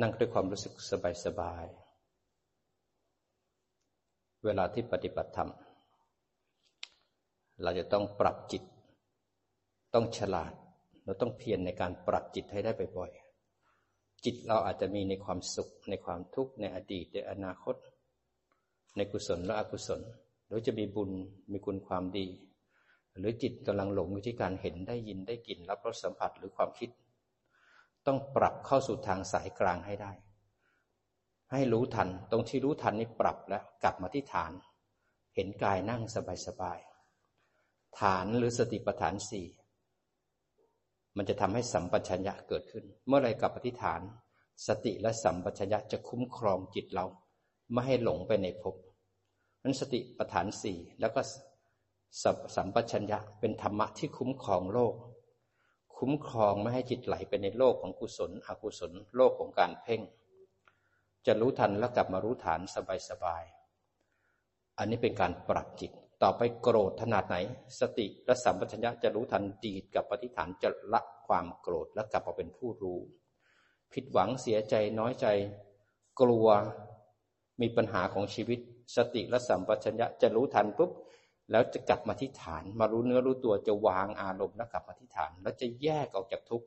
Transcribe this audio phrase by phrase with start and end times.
[0.00, 0.74] นั่งด้วยความรู้สึก
[1.24, 5.50] สบายๆเวลาที่ปฏิบัติธรรม
[7.62, 8.62] เราจะต้องปรับจิต
[9.94, 10.52] ต้องฉลาด
[11.04, 17.76] เราต้องเพียรในการปรับจิตให้ได้บ่อยๆ จิตเราอาจจะมีในความสุข ในความทุกข์ในอดีตในอนาคต
[18.96, 20.00] ในกุศลและอกุศล
[20.46, 21.10] หรือจะมีบุญ
[21.52, 22.26] มีคุณความดี
[23.18, 26.90] หรือจิตกำลังหลงอยู่ที่การเห็นได้ยินได้กลิ่นรับรสสัมผัสหรือความคิด
[28.06, 30.12] ต้องปรับเข้าสู่ทางสายกลางให้ได้
[31.52, 34.52] ให้รู้ทัน ตรงที่รู้ทันนี้ปรับแล้วกลับมาที่ฐาน
[35.34, 36.02] เห็นกายนั่ง
[36.46, 39.46] สบายๆ ฐานหรือสติปัฏฐานสี่
[41.16, 44.00] มันจะทำให้สัมปชัญญะเกิดขึ้น เมื่อไรกลับมาที่ฐาน
[44.66, 47.06] สติและสัมปชัญญะจะคุ้มครองจิตเรา
[47.72, 48.74] ไม่ให้หลงไปในภพ
[49.62, 51.20] นั้นสติปัฏฐานสี่แล้วก็
[52.56, 54.94] สัมปชัญญะเป็นธรรมะที่คุ้มครองโลก
[56.04, 60.00] คุ้มครองไม่ให้จิตไหลไปในโลกของกุศล อกุศล โลกของการเพ่ง
[61.26, 62.60] จะรู้ทันแล้วกลับมารู้ฐาน
[63.10, 67.36] สบายๆ อันนี้เป็นการปรับจิต ต่อไปโกรธขนาดไหน
[67.80, 73.00] สติและสัมปชัญญะจะรู้ทันดีดกับปฏิฐานจะละความโกรธและกลับมาเป็นผู้รู้
[73.92, 75.26] ผิดหวังเสียใจน้อยใจ
[76.20, 76.48] กลัว
[77.60, 78.58] มีปัญหาของชีวิต
[78.96, 80.90] สติและสัมปชัญญะจะรู้ทันปุ๊บ
[81.52, 86.66] แล้วจะกลับมาที่ฐาน มารู้เนื้อรู้ตัวจะวางอารมณ์แล้วกลับมาที่ฐาน แล้วจะแยกออกจากทุกข์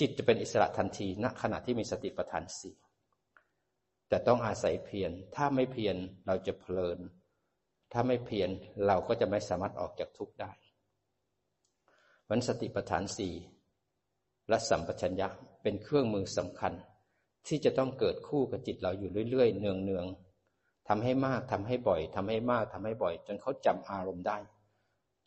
[0.00, 2.76] จิตจะเป็นอิสระทันทีณขณะที่มีสติปัฏฐานสี่
[4.08, 5.96] แต่ต้องอาศัยเพียรถ้าไม่เพียร
[6.26, 6.98] เราจะเพลิน
[7.92, 8.50] ถ้าไม่เพียร
[8.86, 10.52] เราก็จะไม่สามารถออกจากทุกข์ได้
[12.28, 13.34] วันสติปัฏฐานสี่
[14.48, 15.28] และสัมปชัญญะ
[15.62, 16.72] เป็นเครื่องมือสำคัญ
[17.46, 20.29] ที่จะต้องเกิดคู่กับจิตเราอยู่เรื่อยๆ เนืองๆ
[20.92, 24.38] ทำให้มากทำให้บ่อยทำให้มากทำให้บ่อย จนเขาจำอารมณ์ได้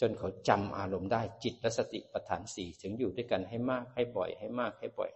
[0.01, 5.11] จนเขาจำอารมณ์ได้จิตและสติปัฏฐานสี่ถึงอยู่ด้วยกันให้มากให้บ่อย ให้มากให้บ่อย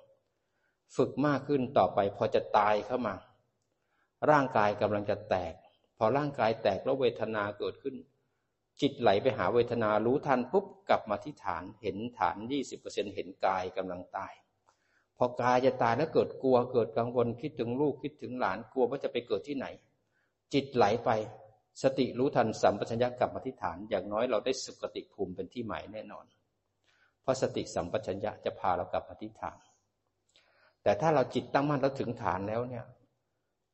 [0.96, 3.16] ฝึกมากขึ้นต่อไปพอจะตายเข้ามา
[4.30, 5.54] ร่างกายกำลังจะแตก
[5.98, 7.96] พอร่างกายแตกแล้วเวทนาเกิดขึ้น
[8.82, 14.34] จิตไหลไปหาเวทนารู้ทันปุ๊บกลับมาที่ฐานเห็นฐานยี่สิบเปอร์เซ็นเห็นกายกำลังตาย
[15.18, 19.68] พอกายจะตายแล้วเกิดกลัวเกิดกังวลคิดถึงลูกคิดถึงหลานกลัวว่าจะไปเกิดที่ไหน
[20.54, 21.10] จิตไหลไป
[21.84, 26.26] สติรู้ทันสัมปชัญญะกลับมาที่ฐาน อย่างน้อยเราได้สุกติภูมิเป็นที่หมายแน่นอน
[27.22, 29.58] เพราะสติสัมปชัญญะจะพาเรากลับมาที่ฐาน
[30.84, 32.86] แต่ถ้าเราจิตตั้งมั่นแล้วถึงฐานแล้วเนี่ย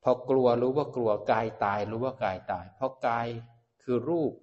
[0.04, 3.28] พอกลัวรู้ว่ากลัวกายตาย รู้ว่ากายตาย เพราะกาย
[3.84, 4.34] คือรูป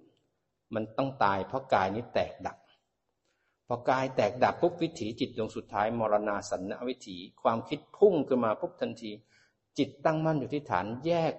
[0.73, 2.57] มันต้องตาย เพราะกายนี้แตกดับ
[3.67, 9.11] พอกายแตกดับปุ๊บวิถีจิตดวงสุดท้ายมรณาสันนวิถี ความคิดพุ่งขึ้นมาปุ๊บทันที
[9.77, 11.33] จิตตั้งมั่นอยู่ที่ฐานแยก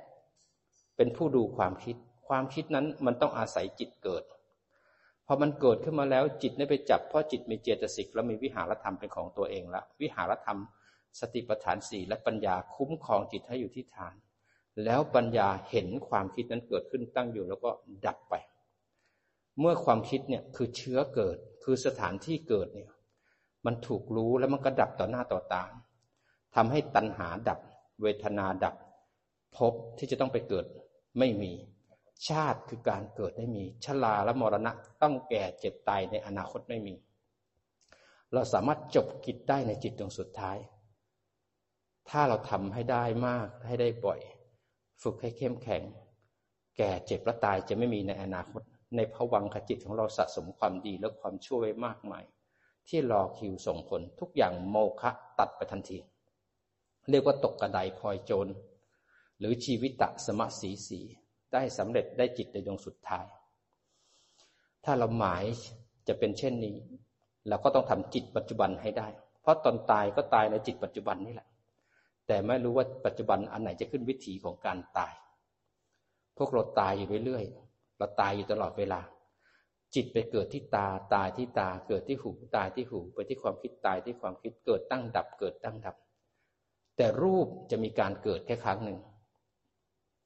[1.03, 1.97] เป็นผู้ดูความคิด
[2.29, 4.25] ความคิดนั้นมันต้องอาศัยจิตเกิด
[5.27, 10.59] พอมันเกิดขึ้นมาแล้วจิตได้ไปจับ เพราะจิตมีเจตสิกแล้วมีวิหารธรรมเป็นของตัวเองแล้ววิหารธรรม
[11.21, 14.15] สติปัฏฐานสี่และปัญญาคุ้มครองจิตให้อยู่ที่ฐาน
[14.85, 17.71] แล้วปัญญาเห็นความคิดนั้นเกิดขึ้นตั้งอยู่แล้วก็
[18.07, 18.35] ดับไป
[19.61, 22.91] เมื่อความคิดเนี่ยคือเชื้อเกิด คือสถานที่เกิดเนี่ย
[23.67, 25.65] มันถูกรู้แล้วมันก็ดับต่อหน้าต่อตา
[26.55, 27.59] ทำให้ตัณหาดับ
[28.03, 28.75] เวทนาดับ
[29.57, 30.67] ภพที่จะต้องไปเกิด
[31.19, 31.53] ไม่มี
[32.29, 36.95] ชาติคือการเกิดไม่มี ชราและมรณะต้องแก่เจ็บตายในอนาคตไม่มี
[38.33, 40.59] เราสามารถจบกิจได้ในจิตดวงสุดท้าย
[42.11, 44.21] ถ้าเราทำให้ได้มากให้ได้บ่อย
[45.03, 45.83] ฝึกให้เข้มแข็ง
[46.77, 48.63] แก่เจ็บและตายจะไม่มีในอนาคต
[48.97, 52.25] ในภวังขจิตของเราสะสมความดีและความช่วยมากมาย
[52.89, 55.99] ที่รอคิวส่งผลทุกอย่างโมฆะตัดไปทันที
[57.11, 58.47] เรียกว่าตกกระไดพลอยโจร
[59.43, 61.01] หรือชีวิตตสมะสีสี
[61.53, 63.27] ได้สำเร็จได้จิตในดวงสุดท้าย
[64.85, 65.45] ถ้าเราหมาย
[66.09, 66.77] จะเป็นเช่นนี้
[67.49, 69.09] เราก็ต้องทำจิตปัจจุบันให้ได้
[69.43, 71.49] เพราะตอนตายก็ตายในจิตปัจจุบันนี่แหละ
[72.27, 75.15] แต่ไม่รู้ว่าปัจจุบันอันไหนจะขึ้นวิถีของการตาย
[76.39, 79.01] พวกเราตายอยู่เรื่อยๆเราตายอยู่ตลอดเวลา
[79.95, 85.97] จิตไปเกิดที่ตาตายที่ตาเกิดที่หูตายที่หู ไปที่ความคิดตายที่ความคิดเกิดตั้งดับเกิดตั้งดับ
[86.97, 88.99] แต่รูปจะมีการเกิดแค่ครั้งหนึ่ง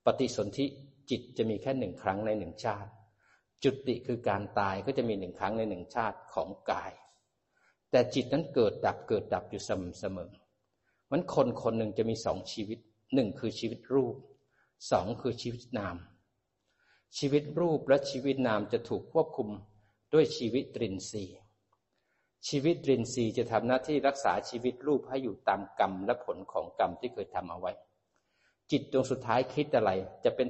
[0.07, 0.67] ปฏิสนธิ
[1.11, 2.91] จิตจะมีแค่หนึ่งครั้งในหนึ่งชาติ
[3.65, 6.93] จุติคือการตายก็จะมีหนึ่งครั้งในหนึ่งชาติของกาย
[7.91, 10.31] แต่จิตนั้นเกิดดับเกิดดับอยู่เสมอเสมอ
[11.11, 12.79] มันคนคนหนึ่งจะมีสองชีวิต
[13.15, 14.17] หนึ่งคือชีวิตรูป
[14.91, 15.97] สองคือชีวิตนาม
[17.19, 19.49] ชีวิตรูปและชีวิตนามจะถูกควบคุม
[20.15, 21.39] ด้วยชีวิตตรินทรีย์
[22.49, 27.73] ชีวิตตรินทรีย์จะทำหน้าที่รักษาชีวิตรูปให้อยู่ตามกรรมและผลของกรรมที่เคยทำเอาไว้
[28.71, 29.91] จิตดวงสุดท้ายคิดอะไร
[30.25, 30.49] จะเป็น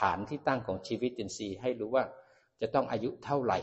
[0.00, 2.04] ฐานที่ตั้งของชีวิตอินทรีย์ให้รู้ว่า
[2.60, 3.58] จะต้องอายุเท่าไหร่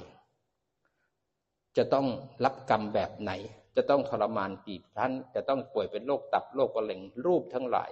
[1.77, 2.07] จะต้อง
[2.45, 3.31] รับกรรมแบบไหน
[3.75, 7.91] จะต้องทรมานกี่ท่านจะต้องป่วยเป็นโรคตับโรคมะเร็งรูปทั้งหลาย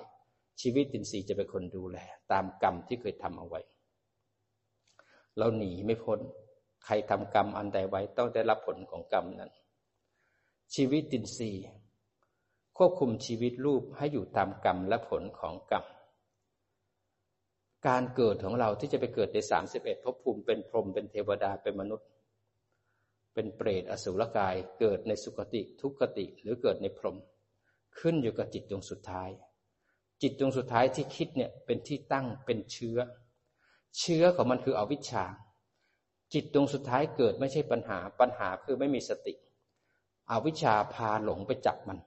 [0.61, 1.97] ชีวิตตินทรีย์จะเป็นคนดูแล
[2.31, 3.61] ตามกรรมที่เคยทำเอาไว้
[5.37, 6.19] เราหนีไม่พ้น
[6.85, 9.51] ใครทำกรรมอันใดไว้ต้องได้รับผลของกรรมนั้น
[10.75, 11.65] ชีวิตตินทรีย์
[12.77, 15.83] ควบคุมชีวิตรูปให้อยู่ตามกรรมและผลของกรรม
[17.87, 22.07] การเกิดของเราที่จะไปเกิดในสามสิบเอ็ดภพภูมิเป็นพรหมเป็นเทวดาเป็นมนุษย์
[23.33, 27.17] เป็นเปรตอสุรกาย เกิดในสุคติทุกขติหรือเกิดในพรหม
[27.99, 29.29] ขึ้นอยู่กับจิตดวงสุดท้าย
[30.21, 32.97] จิตดวงสุดท้ายที่คิดเนี่ยเป็นที่ตั้งเป็นเชื้อ
[33.99, 35.25] เชื้อของมันคืออวิชชา
[36.33, 39.33] จิตดวงสุดท้ายเกิดไม่ใช่ปัญหาปัญหาคือไม่มีสติ
[40.31, 41.99] อวิชชาพาหลงไปจับมัน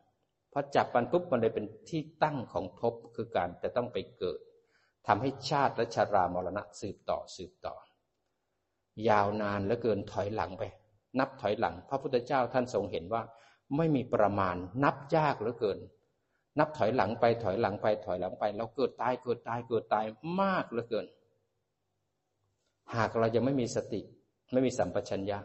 [0.52, 4.38] พอจับมันปุ๊บมันเลยเป็นที่ตั้งของภพคือการจะต้องไปเกิด
[5.06, 7.74] ทำให้ชาติและชารามรณะสืบต่อสืบต่อ
[9.08, 10.62] ยาวนานเหลือเกินถอยหลังไป
[11.18, 13.22] นับถอยหลัง พระพุทธเจ้าท่านทรงเห็นว่า
[13.76, 15.78] ไม่มีประมาณนับยากเหลือเกิน
[16.58, 20.04] นับถอยหลังไปถอยหลังไปถอยหลังไปเราเกิดตายเกิดตายเกิดตาย
[20.40, 21.06] มากเหลือเกิน
[22.94, 24.00] หากเรายังไม่มีสติ
[24.52, 25.38] ไม่มีสัมปชัญญะ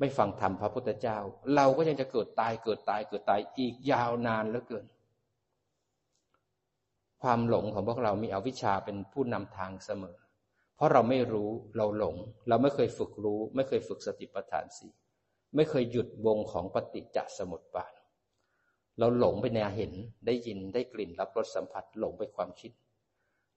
[0.00, 1.18] ไม่ฟังธรรมพระพุทธเจ้า
[1.54, 4.84] เราก็ยังจะเกิดตายเกิดตายเกิดตายอีกยาวนานเหลือเกิน
[7.24, 10.16] ความหลงของพวกเรามีอวิชชาเป็นผู้นำทางเสมอ
[10.76, 12.16] เพราะเราไม่รู้เราหลง
[12.48, 14.92] เราไม่เคยฝึกรู้ ไม่เคยฝึกสติปัฏฐานสี่
[15.54, 17.92] ไม่เคยหยุดวงของปฏิจจสมุปบาท
[18.98, 19.92] เราหลงไปในเห็น
[20.26, 22.72] ได้ยินได้กลิ่นรับรสสัมผัสหลงไปความคิด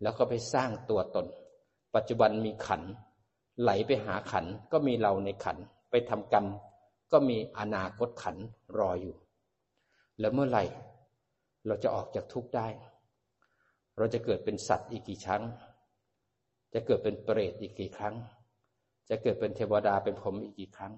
[0.01, 1.25] แล้วก็ไปสร้างตัวตน
[1.95, 2.81] ปัจจุบันมีขัน
[3.61, 5.57] ไหลไปหาขันก็มีเราในขัน
[5.89, 6.45] ไปทำกรรม
[7.11, 8.37] ก็มีอนาคตขัน
[8.77, 9.15] รออยู่
[10.19, 10.63] แล้วเมื่อไหร่
[11.67, 12.67] เราจะออกจากทุกข์ได้
[13.97, 15.43] เราจะเกิดเป็นสัตว์อีกกี่ครั้ง
[16.73, 18.15] จะเกิดเป็นเปรตอีกกี่ครั้ง
[19.09, 20.93] จะเกิดเป็นเทวดาเป็นผมอีกกี่ครั้ง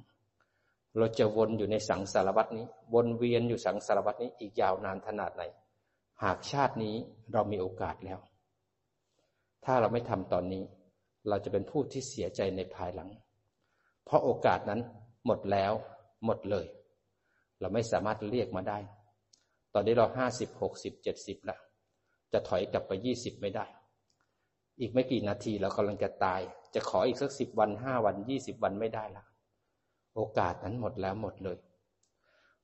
[0.97, 5.43] เราจะวนอยู่ในสังสารวัตนี้ วนเวียนอยู่สังสารวัตนี้อีกยาวนานขนาดไหน
[6.23, 6.95] หากชาตินี้
[7.33, 8.19] เรามีโอกาสแล้ว
[9.65, 10.63] ถ้าเราไม่ทำตอนนี้
[11.29, 13.09] เราจะเป็นผู้ที่เสียใจในภายหลัง
[14.05, 14.81] เพราะโอกาสนั้น
[15.25, 15.73] หมดแล้ว
[16.25, 16.65] หมดเลย
[17.59, 18.77] เราไม่สามารถเรียกมาได้
[19.73, 21.59] ตอนนี้เราห้าสิบหกสิบเจ็ดสิบแล้ว
[22.33, 23.65] จะถอยกลับไปยี่สิบไม่ได้
[24.79, 26.41] อีกไม่กี่นาทีเรากำลังจะตาย
[26.75, 29.23] จะขออีกสักสิบวันห้าวันยี่สิบวันไม่ได้ละ
[30.15, 31.57] โอกาสนั้นหมดแล้วหมดเลย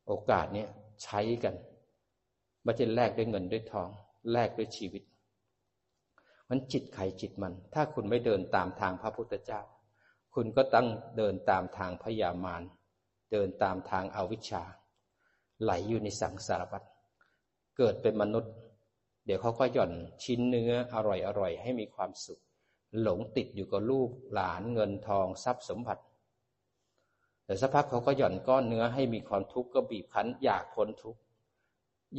[0.08, 0.70] โอกาสเนี้ย
[1.04, 1.56] ใช้กัน
[2.64, 3.90] ไม่ใช่แลกด้วยเงินด้วยทอง
[4.32, 5.04] แลกด้วยชีวิต
[6.50, 9.62] มันจิตใครจิตมัน ถ้าคุณไม่เดินตามทางพระพุทธเจ้า
[10.34, 12.62] คุณก็ต้องเดินตามทางพยามาร
[13.32, 14.64] เดินตามทางอาวิชชา
[15.62, 16.84] ไหลอยู่ในสังสารวัฏ
[17.78, 18.54] เกิดเป็นมนุษย์
[19.26, 19.92] เดี๋ยวเขาก็หย่อน
[20.24, 22.42] ชิ้นเนื้ออร่อยอร่อยให้มีความสุข
[23.02, 26.04] หลงติดอยู่กับลูกหลานเงินทองทรัพย์สมบัติ
[27.46, 31.20] แต่สักพักเขาก็หย่อนก้อนเนื้อให้มีความทุกข์ก็บีบคั้นอยากพ้นทุกข์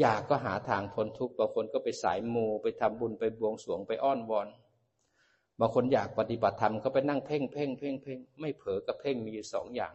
[0.00, 4.48] อยากก็หาทางพ้นทุกข์บางคนก็ไปสายมูไปทำบุญไปบวงสรวงไปอ้อนวอน
[5.60, 9.94] บางคนอยากปฏิบัติธรรมก็ไปนั่งเพ่งเพ่งเพ่งเพ่งไม่เผลอกับเพ่งมีอยู่สองอย่าง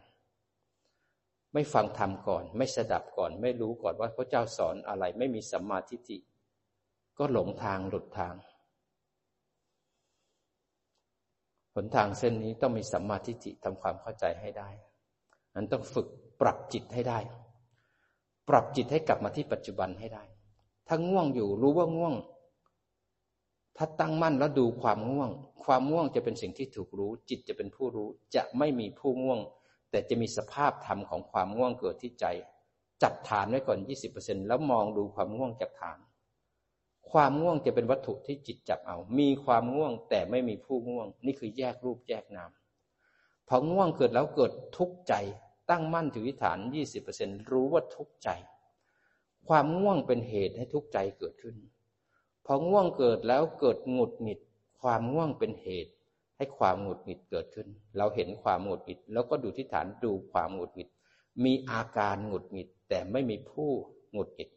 [1.53, 6.17] ไม่ฟังธรรมก่อน ไม่สดับก่อน ไม่รู้ก่อนว่าพระเจ้าสอนอะไร ไม่มีสัมมาทิฏฐิ
[7.17, 8.35] ก็หลงทางหลุดทาง
[11.73, 14.69] หนทางเส้นนี้ต้องมีสัมมาทิฏฐิทำความเข้าใจให้ได้
[15.55, 16.07] นั้นต้องฝึก
[16.41, 17.19] ปรับจิตให้ได้
[18.49, 20.23] ปรับจิตให้กลับมาที่ปัจจุบันให้ได้
[20.87, 22.15] ถ้าง่วงอยู่รู้ว่าง่วง
[23.77, 25.29] ถ้าตั้งมั่นแล้วดูความง่วง
[25.63, 29.39] ความง่วงจะเป็นสิ่งที่ถูกรู้ จิตจะเป็นผู้รู้ จะไม่มีผู้ง่วง
[29.91, 32.25] แต่จะมีสภาพธรรมของความง่วงเกิดที่ใจ
[33.03, 33.79] จับฐานไว้ก่อน
[34.13, 35.97] 20%แล้วมองดูความง่วงจากฐาน
[37.11, 42.51] ความง่วงจะเป็นวัตถุที่จิตจับเอา มีความง่วงแต่ไม่มีผู้ง่วง นี่คือแยกรูปแยกนาม
[43.47, 45.13] พอง่วงเกิดแล้วเกิดทุกข์ใจ
[45.69, 46.57] ตั้งมั่นถือวิฐาน
[47.03, 48.29] 20%รู้ว่าทุกข์ใจ
[49.47, 51.55] ความง่วงเป็นเหตุให้ทุกข์ใจเกิดขึ้น
[52.45, 54.39] พอง่วงเกิดแล้วเกิดหงุดหงิด
[54.81, 55.93] ความง่วงเป็นเหตุ
[56.37, 60.89] ให้ความหงุดหงิดเกิดขึ้น เราเห็นความหงุดหงิด แล้วก็ดูที่ฐานดูความหงุดหงิด
[61.43, 63.71] มีอาการหงุดหงิดแต่ไม่มีผู้
[64.13, 64.49] หงุดหงิด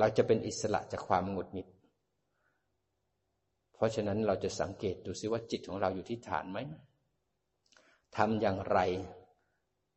[0.00, 1.68] เราจะเป็นอิสระจากความหงุดหงิด
[3.74, 6.58] เพราะฉะนั้นเราจะสังเกตดูซิว่าจิตของเราอยู่ที่ฐานไหม
[8.16, 8.78] ทำอย่างไร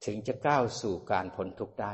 [0.05, 1.93] ถึงจะก้าวสู่การพ้นทุกข์ได้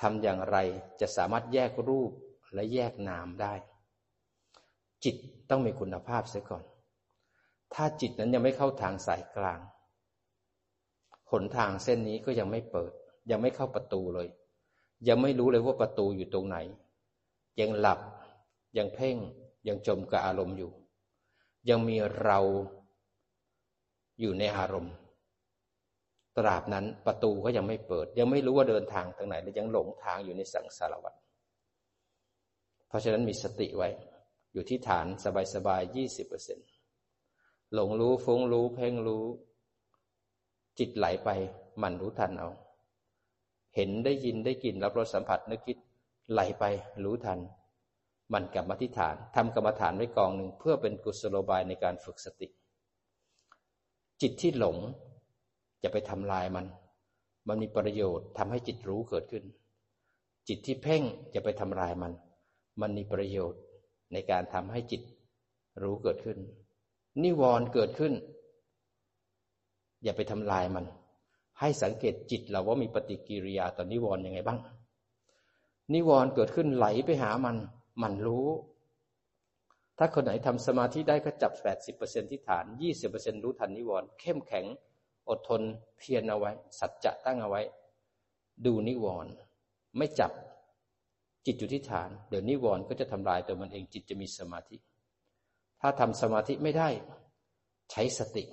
[0.00, 0.56] ทำอย่างไร
[1.00, 2.12] จะสามารถแยกรูป
[2.54, 3.54] และแยกนามได้
[5.04, 5.16] จิต
[5.50, 6.64] ต้องมีคุณภาพเสียก่อน
[7.74, 9.60] ถ้าจิตนั้นยังไม่เข้าทางสายกลาง
[11.30, 12.92] หนทางเส้นนี้ก็ยังไม่เปิด
[13.30, 14.28] ยังไม่เข้าประตูเลย
[15.08, 16.56] ยังไม่รู้เลยว่าประตูอยู่ตรงไหน
[17.60, 18.00] ยังหลับ
[18.78, 19.16] ยังเพ่ง
[19.68, 20.70] ยังจมกับอารมณ์อยู่
[21.68, 22.40] ยังมีเรา
[24.20, 24.94] อยู่ในอารมณ์
[26.36, 31.14] ตราบนั้นประตูก็ยังไม่เปิด ยังไม่รู้ว่าเดินทางทางไหนและยังหลงทางอยู่ในสังสารวัฏ
[32.88, 33.88] เพราะฉะนั้นมีสติไว้
[34.52, 35.06] อยู่ที่ฐาน
[35.54, 36.58] สบายๆยี่สิบเปอร์เซ็น
[37.74, 39.24] หลงรู้ฟุ้งรู้ เพ่งรู้
[40.78, 41.30] จิตไหลไป
[41.82, 42.48] มันรู้ทันเอา
[43.76, 45.76] เห็นได้ยินได้กลิ่นรับรสสัมผัสนึกคิด
[46.32, 46.64] ไหลไป
[47.04, 47.38] รู้ทัน
[48.32, 52.48] มันกลับมาที่ฐานทำกรรมฐานไว้กองหนึ่งเพื่อเป็นกุศโลบายในการฝึกสติ
[54.20, 54.76] จิตที่หลง
[55.82, 56.66] จะไปทำลายมัน
[57.48, 59.44] มันมีประโยชน์ทำให้จิตรู้เกิดขึ้น
[60.48, 61.02] จิตที่เพ่ง
[61.34, 62.12] จะไปทำลายมัน
[62.80, 63.60] มันมีประโยชน์
[64.12, 65.02] ในการทำให้จิต
[65.82, 66.38] รู้เกิดขึ้น
[67.22, 68.12] นิวรณ์เกิดขึ้น
[70.02, 70.84] อย่าไปทำลายมัน
[71.60, 74.58] ให้สังเกตจิตเราว่ามีปฏิกิริยาต่อนนิวรณ์ยังไงบ้าง
[75.94, 77.56] นิวรณ์เกิดขึ้นไหลไปหามัน
[78.02, 78.48] มันรู้
[79.98, 84.64] ถ้าคนไหนทำสมาธิได้ก็จับแปดสิบเปอร์เซ็นที่ฐานยี่สิบเปอร์เซ็นรู้ทันนิวรณ์เข้มแข็ง
[85.28, 85.62] อดทน
[85.98, 87.62] เพียรเอาไว้ สัจจะตั้งเอาไว้
[88.66, 89.32] ดูนิวรณ์
[89.96, 90.32] ไม่จับ
[91.46, 94.76] จิตอยู่ที่ฐาน เดี๋ยวนิวรณ์ก็จะทำลายตัวมันเองจิตจะมีสมาธิ
[95.80, 96.88] ถ้าทำสมาธิไม่ได้
[97.90, 98.44] ใช้สติ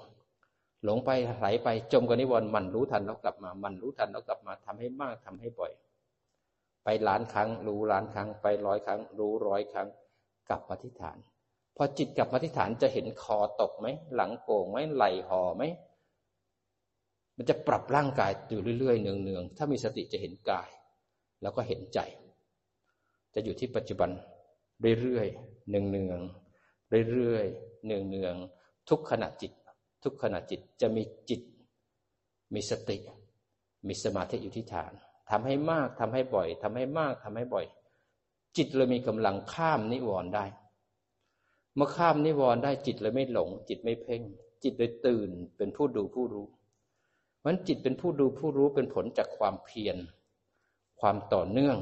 [0.84, 5.72] หลงไปไหลไปจมกับนิวรณ์มันรู้ทันแล้วกลับมา มันรู้ทันแล้วกลับมาทำให้มากทำให้บ่อย
[6.84, 9.88] ไปล้านครั้ง รู้ล้านครั้ง ไปร้อยครั้ง รู้ร้อยครั้ง
[10.50, 11.18] กลับมาที่ฐาน
[11.76, 15.64] พอจิตกลับมาที่ฐานจะเห็นคอตกไหม หลังโก่งไหมไหลห่อไหม
[17.38, 20.70] มันจะปรับร่างกายอยู่เรื่อยๆเนืองๆถ้ามีสติจะเห็นกาย
[21.42, 22.00] แล้วก็เห็นใจ
[23.34, 24.10] จะอยู่ที่ปัจจุบัน
[25.02, 29.52] เรื่อยๆเนืองๆเรื่อยๆเนืองๆทุกขณะจิต
[30.04, 31.42] ทุกขณะจิตจะมีจิต
[32.54, 32.98] มีสติ
[33.88, 34.92] มีสมาธิอยู่ที่ฐาน
[35.30, 37.66] ทำให้มากทำให้บ่อยทำให้มากทำให้บ่อย
[38.58, 40.46] จิตเลยมีกำลังข้ามนิวรณ์ได้
[41.76, 44.22] เมื่อข้ามนิวรณ์ได้จิตเลยไม่หลง จิตไม่เพ่ง
[44.64, 46.48] จิตเลยตื่นเป็นผู้ดูผู้รู้
[47.46, 49.98] มันจิตเป็นผู้ดูผู้รู้เป็นผลจากความเพียร
[51.00, 51.78] ความต่อเนื่อง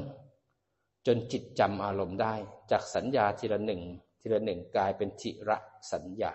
[1.06, 2.34] จนจิตจำอารมณ์ได้
[2.70, 3.82] จากสัญญาทีละหนึ่ง
[4.20, 5.56] ทีละหนึ่งกลายเป็นทิระ
[5.92, 6.32] สัญญา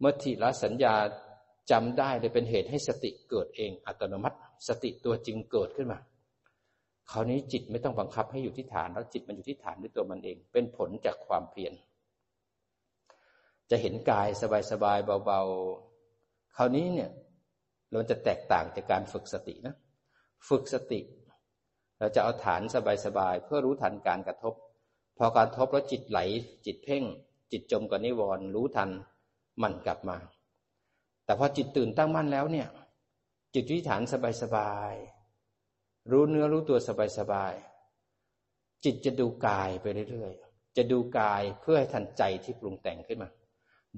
[0.00, 0.94] เมื่อทิระสัญญา
[1.70, 4.38] จำได้เลยเป็นเหตุให้สติเกิดเองอัตโนมัติ
[4.68, 5.98] สติตัวจริงเกิดขึ้นมา
[7.12, 11.72] คราวนี้จิตไม่ต้องบังคับให้อยู่ที่ฐาน แล้วจิตมันอยู่ที่ฐานด้วยตัวมันเอง เป็นผลจากความเพียร
[13.70, 14.28] จะเห็นกาย
[14.70, 17.10] สบายๆเบาๆ คราวนี้เนี่ย
[17.92, 19.74] เราจะแตกต่างจากการฝึกสตินะ
[20.48, 21.00] ฝึกสติ
[21.98, 22.62] เราจะเอาฐาน
[23.06, 24.54] สบายๆเพื่อรู้ทันการกระทบ
[25.18, 26.20] พอการทบแล้วจิตไหล
[26.66, 27.04] จิตเพ่ง
[27.52, 28.90] จิตจมกับนิวรณ์รู้ทัน
[29.62, 30.18] มันกลับมา
[31.24, 32.68] แต่พอจิตตื่นตั้งมั่นแล้วเนี่ย
[33.54, 34.02] จิตวิฐาน
[34.42, 36.78] สบายๆรู้เนื้อรู้ตัว
[37.18, 43.30] สบายๆจิตจะดูกายไปเรื่อยๆจะดูกายเพื่อให้ทันใจที่ปรุงแต่งขึ้นมา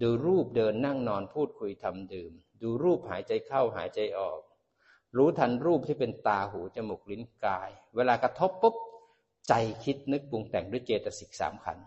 [0.02, 4.40] ดูรูปเดินนั่งนอนพูดคุยทำดื่ม ดูรูปหายใจเข้าหายใจออก
[5.16, 8.74] รู้ทันรูปที่เป็นตาหูจมูกลิ้นกาย เวลากระทบปุ๊บ
[9.48, 9.54] ใจ
[9.84, 11.78] คิดนึกปรุงแต่งด้วยเจตสิกสามขัน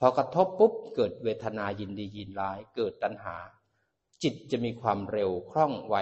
[0.00, 3.36] พอกระทบปุ๊บเกิดเวทนายินดียินร้าย เกิดตัณหา
[4.22, 5.96] จิตจะมีความเร็วคล่องไว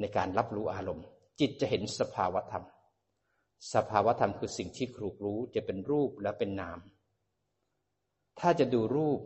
[0.00, 1.06] ในการรับรู้อารมณ์
[1.40, 2.64] จิตจะเห็นสภาวธรรม
[3.74, 6.78] สภาวธรรมคือสิ่งที่ครูรู้จะเป็นรูปและเป็นนาม
[8.40, 9.20] ถ้าจะดูรูป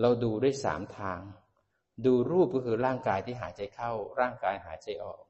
[0.00, 1.20] เราดูได้สามทาง
[2.06, 5.22] ดูรูปก็คือร่างกายที่หายใจเข้า ร่างกายหายใจออก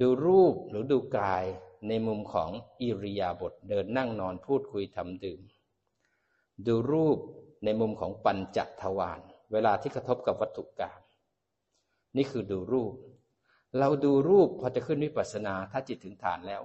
[0.00, 1.44] ดูรูปหรือดูกาย
[1.88, 2.50] ในมุมของ
[2.80, 5.40] อิริยาบถเดินนั่งนอนพูดคุยทำดื่ม
[6.66, 7.18] ดูรูป
[7.64, 9.20] ในมุมของปัญจทวาร
[9.52, 11.00] เวลาที่กระทบกับวัตถุกรรม
[12.16, 12.94] นี่คือดูรูป
[13.78, 16.62] เราดูรูปพอจะขึ้นวิปัสสนาถ้าจิตถึงฐานแล้ว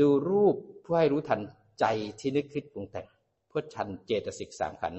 [0.00, 1.40] ดูรูปเพื่อให้รู้ทัน
[1.80, 1.84] ใจ
[2.20, 3.06] ที่นึกคิดปรุงแต่ง
[3.48, 4.94] เพื่อทันเจตสิกสามขัน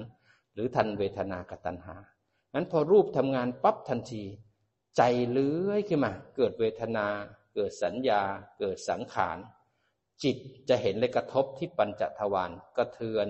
[0.53, 1.95] หรือทันเวทนากตัญหา
[2.53, 4.23] นั้นพอรูปทำงานปั๊บทันที
[4.97, 7.07] ใจเลื้อยขึ้นมา เกิดเวทนา
[7.55, 8.21] เกิดสัญญา
[8.59, 9.37] เกิดสังขาร
[10.23, 10.37] จิต
[10.69, 13.27] จะเห็นเลยกระทบที่ปัญจทวารกระเทือน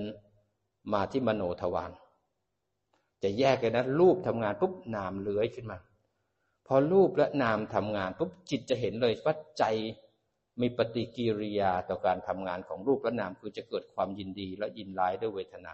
[0.93, 1.91] มาที่มโนทวาร
[3.23, 5.77] จะแยกกันนะรูปทำงานปุ๊บนามเลื้อยขึ้นมา
[6.67, 9.63] พอรูปและนามทำงานปุ๊บจิตจะเห็นเลยว่าใจ
[10.61, 15.73] มีปฏิกิริยาต่อการทำงานของรูปและนามคือจะเกิดความยินดีและยินร้ายด้วยเวทนา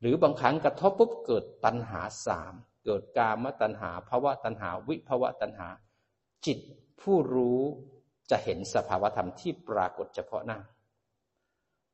[0.00, 5.68] หรือบางครั้งกระทบปุ๊บเกิดตัณหาสามเกิดกามตัณหาภาวะตัณหา วิภาวะตัณหา
[6.46, 6.58] จิต
[7.00, 7.60] ผู้รู้
[8.30, 10.58] จะเห็นสภาวธรรมที่ปรากฏเฉพาะหน้า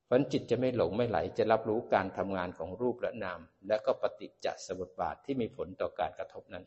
[0.06, 6.64] เพราะจิตจะไม่หลงไม่ไหลจะรับรู้การทำงานของรูปและนาม และก็ปฏิจจสมุปบาทที่มีผลต่อการกระทบนั้น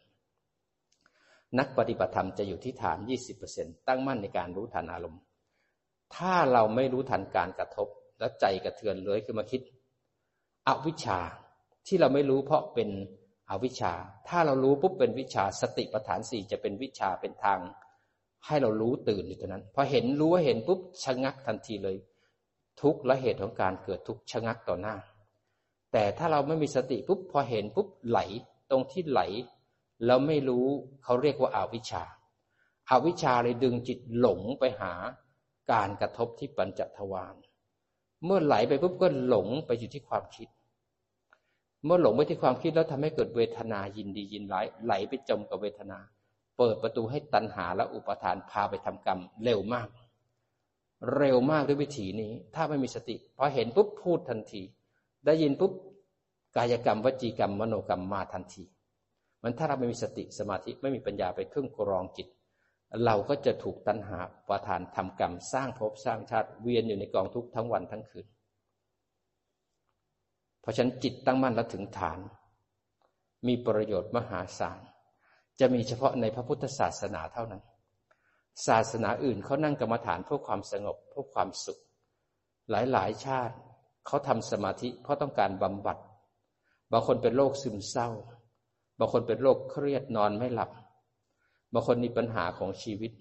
[1.60, 2.98] นักปฏิบัติธรรมจะอยู่ที่ฐาน
[3.44, 5.22] 20%ตั้งมั่นในการรู้ทันอารมณ์
[6.16, 7.88] ถ้าเราไม่รู้ทันการกระทบ
[8.20, 9.62] แล้วใจกระเทือนเลยขึ้นมาคิด
[10.68, 11.20] อวิชชา
[11.88, 12.90] ที่เราไม่รู้เพราะเป็น
[13.52, 13.94] อวิชชา
[14.28, 17.60] ถ้าเรารู้ปุ๊บเป็นวิชาสติปัฏฐานสี่จะเป็นวิชาเป็นทาง
[18.48, 21.98] ให้เรารู้ตื่นอยู่ตรงนั้นพอเห็นรู้ว่าเห็นปุ๊บชะงักทันทีเลย
[22.82, 24.96] ทุกและเหตุของการเกิดทุกชะงักต่อหน้า
[25.92, 28.20] แต่ถ้าเราไม่มีสติปุ๊บพอเห็นปุ๊บไหล
[28.72, 29.22] ตรงที่ไหล
[30.06, 30.68] แล้วไม่รู้
[31.04, 32.04] เขาเรียกว่าอาวิชชา
[32.90, 34.94] อาวิชชาเลยดึงจิตหลงไปหา
[35.72, 37.36] การกระทบที่ปัญจทวาร
[38.26, 40.50] เมื่อไหลไปปุ๊บก็หลงไปอยู่ที่ความคิด
[41.86, 46.00] เมื่อหลงไปที่ความคิดแล้วทำให้เกิดเวทนายินดียินร้ายไหลไปจมกับเวทนา
[46.58, 49.88] เปิดประตูให้ตัณหาและอุปทานพาไปทำกรรมเร็วมาก
[51.18, 54.62] เร็วมากด้วยวิธีนี้ ถ้าไม่มีสติพอเห็นปุ๊บพูดทันที
[55.26, 55.72] ได้ยินปุ๊บ
[56.56, 58.64] กายกรรมวจีกรรม มโนกรรมมาทันที
[59.42, 62.28] มันถ้าเราไม่มีสติสมาธิไม่มีปัญญาไปเครื่องกรองจิต
[63.06, 64.20] เราก็จะถูกตัณหา
[64.50, 68.26] ประทานทำกรรม สร้างภพสร้างชาติเวียนอยู่ในกองทุกข์ทั้งวันทั้งคืน
[70.62, 72.20] เพราะฉะนั้นจิตตั้งมั่นและถึงฐาน
[73.48, 74.80] มีประโยชน์มหาศาล
[75.60, 77.62] จะมีเฉพาะในพระพุทธศาสนาเท่านั้น
[78.68, 81.80] ศาสนาอื่นเขานั่งกรรมฐานเพื่อความสงบเพื่อความสุข
[82.70, 83.56] หลายๆ ชาติ
[84.06, 85.98] เขาทำสมาธิเพราะต้องการบำบัด
[86.92, 88.10] บางคนเป็นโรคซึมเศร้า
[89.00, 90.72] บางคนเป็นโรคเครียดนอนไม่หลับ
[91.74, 93.12] บางคนมีปัญหาของชีวิต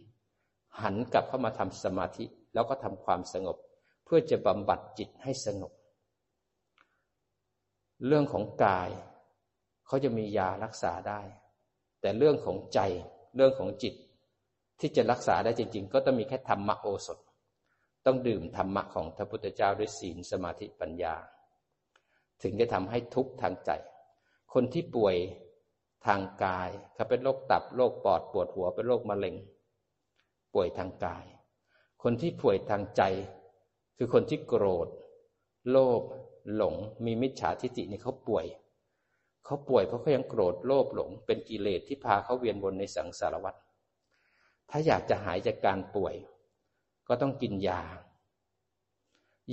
[0.82, 2.24] หันกลับเข้ามาทำสมาธิ
[2.54, 3.56] แล้วก็ทำความสงบ
[4.04, 5.72] เพื่อจะบำบัดจิตให้สงบ
[8.06, 8.90] เรื่องของกาย
[9.86, 11.20] เขาจะมียารักษาได้
[12.02, 12.80] แต่เรื่องของใจ
[13.36, 13.94] เรื่องของจิต
[14.80, 17.18] ที่จะรักษาได้จริง ๆ ก็ต้องมีแค่ธรรมโอสถ
[18.06, 21.14] ต้องดื่มธรรมะของพระพุทธเจ้าด้วยศีลสมาธิปัญญา
[22.42, 23.70] ถึงจะทำให้ทุกข์ทางใจ
[24.52, 25.16] คนที่ป่วย
[26.06, 29.34] ทางกายเขาเป็นโรคตับโรคปอดปวดหัวเป็นโรคมะเร็ง
[30.54, 31.24] ป่วยทางกาย
[32.02, 33.02] คนที่ป่วยทางใจ
[33.96, 34.88] คือคนที่โกรธ
[35.70, 36.02] โลภ
[36.54, 38.46] หลง มีมิจฉาทิฏฐินี่เขาป่วย
[39.44, 43.54] เขาป่วยเพราะเขายังโกรธโลภหลง เป็นกิเลสที่พาเขาเวียนวนในสังสารวัฏ
[44.70, 46.14] ถ้าอยากจะหายจากการป่วย
[47.08, 47.82] ก็ต้องกินยา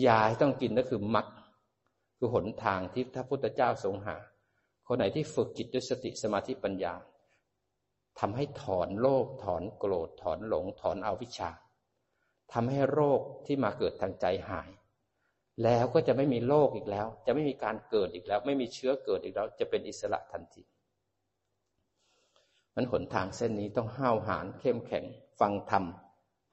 [0.05, 1.27] ยาที่ต้องกินก็คือมรรค
[2.17, 4.17] คือหนทางที่พระพุทธเจ้าทรงหา
[4.87, 6.93] คนไหนที่ฝึกจิตด้วยสติสมาธิปัญญา
[8.19, 11.49] ทำให้ถอนโลภถอนโกรธ ถอนหลง ถอนอวิชชา
[12.53, 14.69] ทำให้โรคที่มาเกิดทางใจหาย
[15.63, 20.63] แล้วก็จะไม่มีโรคอีกแล้ว จะไม่มีการเกิดอีกแล้ว ไม่มีเชื้อเกิดอีกแล้ว จะเป็นอิสระทันที
[22.75, 25.03] มันหนทางเส้นนี้ต้องห้าวหาญเข้มแข็ง
[25.39, 25.83] ฟังธรรม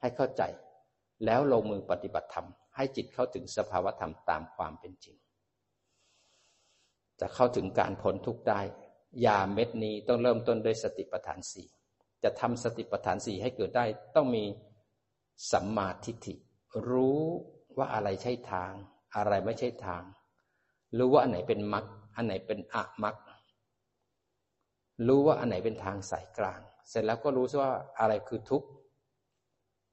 [0.01, 0.43] ให้เข้าใจ
[1.25, 5.17] แล้วลงมือปฏิบัติธรรม ให้จิตเข้าถึงสภาวธรรมตามความเป็นจริง
[7.21, 8.61] จะเข้าถึงการพ้นทุกข์ได้
[9.27, 11.67] ยาเม็ดนี้ต้องเริ่มต้นด้วยสติปัฏฐานสี่
[12.23, 13.85] จะทำสติปัฏฐานสี่ให้เกิดได้
[14.17, 14.45] ต้องมี
[15.53, 16.35] สัมมาทิฏฐิ
[16.91, 17.23] รู้
[17.77, 18.73] ว่าอะไรใช่ทาง
[19.17, 20.03] อะไรไม่ใช่ทาง
[20.99, 21.85] รู้ว่าอันไหนเป็นมรรค
[22.17, 23.17] อันไหนเป็นอะมรรค
[25.07, 28.69] รู้ว่าอันไหนเป็นทางสายกลาง เสร็จแล้วก็รู้ว่าอะไรคือทุกข์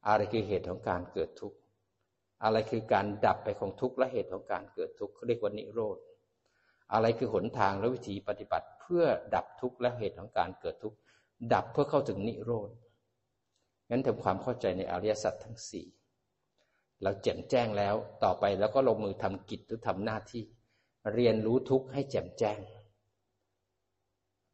[0.07, 1.57] อะไรคือเหตุของการเกิดทุกข์
[2.43, 5.97] อะไรคือการดับไปของทุกข์และเหตุของการเกิดทุกข์เรียกว่านิโรธ
[6.93, 9.03] อะไรคือหนทางและวิธีปฏิบัติเพื่อ
[9.35, 10.97] ดับทุกข์และเหตุของการเกิดทุกข์
[11.53, 12.69] ดับเพื่อเข้าถึงนิโรธ
[13.89, 15.87] งั้นทำความเข้าใจในอริยสัจทั้งสี่
[17.03, 20.43] เราแจ่มแจ้งแล้วต่อไปแล้วก็ลงมือทำกิจหรือทำหน้าที่
[21.13, 22.59] เรียนรู้ทุกข์ให้แจ่มแจ้ง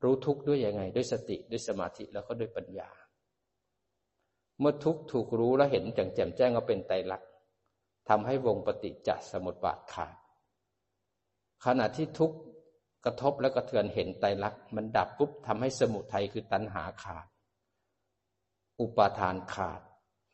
[0.04, 2.90] รู้ทุกข์ด้วยยังไง ด้วยสติด้วยสมาธิแล้วก็ด้วยปัญญา
[4.60, 7.30] เมื่อทุกข์ถูกรู้และเห็นแจ่มแจ่มแจ้งก็เป็นไตรลักษณ์
[8.10, 10.16] ทำให้วงปฏิจจสมุปบาทขาด
[11.66, 12.38] ขณะที่ทุกข์
[13.06, 17.28] กระทบและกระเทือนเห็นไตรลักษณ์มันดับปุ๊บทำให้สมุทัยคือตัณหาขาด
[18.80, 19.82] อุปาทานขาด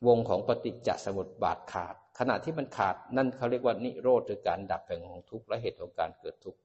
[0.07, 6.59] วงของปฏิจจสมุปบาทขาด ขณะที่มันขาดนั่นเขาเรียกว่านิโรธหรือการดับแห่งของทุกข์และเหตุของการเกิดทุกข์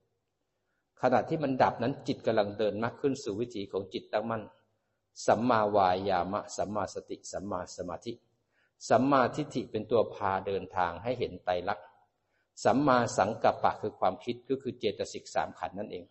[1.03, 4.43] ขณะที่มันดับนั้นจิตกำลังเดินมากขึ้นสู่วิถีของจิตตั้งมั่น
[5.27, 8.13] สัมมาวายามะสัมมาสติสัมมาสมาธิ
[8.89, 11.87] สัมมาทิฏฐิเป็นตัวพาเดินทางให้เห็นไตรลักษณ์
[12.65, 16.05] สัมมาสังกัปปะคือความคิดก็คือเจตสิกสามขันนั่นเอง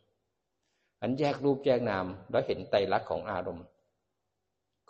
[1.01, 3.65] อันแยกรูปแยกนามแล้วเห็นไตรลักษณ์ของอารมณ์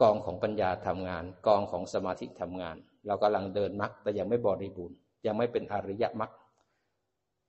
[0.02, 6.32] กองของปัญญาทำงาน กองของสมาธิทำงาน เรากำลังเดินมรรคแต่ยังไม่บริบูรณ์ ยังไม่เป็นอริยมรรค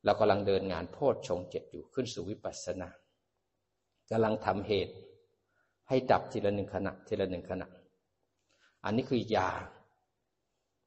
[0.04, 2.88] เรากำลังเดินงานโพชฌงเจ็ดอยู่ขึ้นสู่วิปัสสนา
[4.10, 4.94] กำลังทำเหตุ
[5.88, 7.66] ให้ดับทีละหนึ่งขณะทีละหนึ่งขณะ
[8.84, 9.48] อันนี้คือยา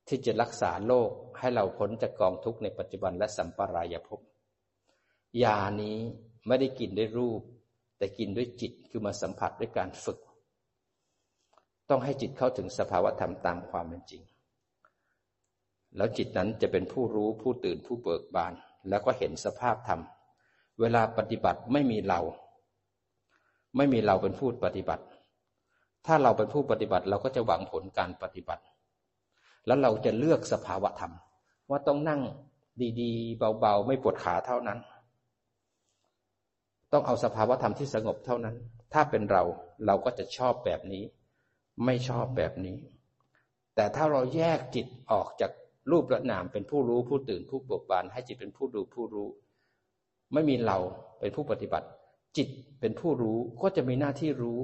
[0.08, 4.19] ที่จะรักษาโลกให้เราพ้นจากกองทุกข์ในปัจจุบันและสัมปรายภพ
[5.43, 5.97] ยานี้
[6.47, 7.41] ไม่ได้กินด้วยรูป
[7.97, 10.19] แต่กินด้วยจิตคือมาสัมผัสด้วยการฝึก
[11.89, 14.21] ต้องให้จิตเข้าถึงสภาวะธรรมตามความเป็นจริง
[15.98, 18.54] แล้วจิตนั้นจะเป็นผู้รู้ผู้ตื่นผู้เบิกบาน
[18.90, 20.00] แล้วก็เห็นสภาพธรรม
[20.80, 22.20] เวลาปฏิบัติไม่มีเรา
[23.78, 25.04] ไม่มีเราเป็นผู้ปฏิบัติ
[26.06, 28.64] ถ้าเราเป็นผู้ปฏิบัติเราก็จะหวังผลการปฏิบัติ
[29.66, 31.14] แล้วเราจะเลือกสภาวะธรรม
[31.70, 32.22] ว่าต้องนั่ง
[33.02, 34.80] ดีๆ เบาๆ ไม่ปวดขาเท่านั้น
[36.92, 38.56] ต้องเอาสภาวะธรรมที่สงบเท่านั้น
[38.94, 39.44] ถ้าเป็นเรา
[39.86, 41.04] เราก็จะชอบแบบนี้
[41.86, 42.78] ไม่ชอบแบบนี้
[43.76, 45.52] แต่ถ้าเราแยกจิตออกจาก
[45.91, 49.28] รูปและนามเป็นผู้รู้ผู้ตื่นผู้เบิกบาน ให้จิตเป็นผู้ดูผู้รู้
[50.34, 50.78] ไม่มีเรา
[51.19, 51.88] เป็นผู้ปฏิบัติ
[52.38, 52.48] จิต
[52.80, 54.60] เป็นผู้รู้ก็จะมีหน้าที่รู้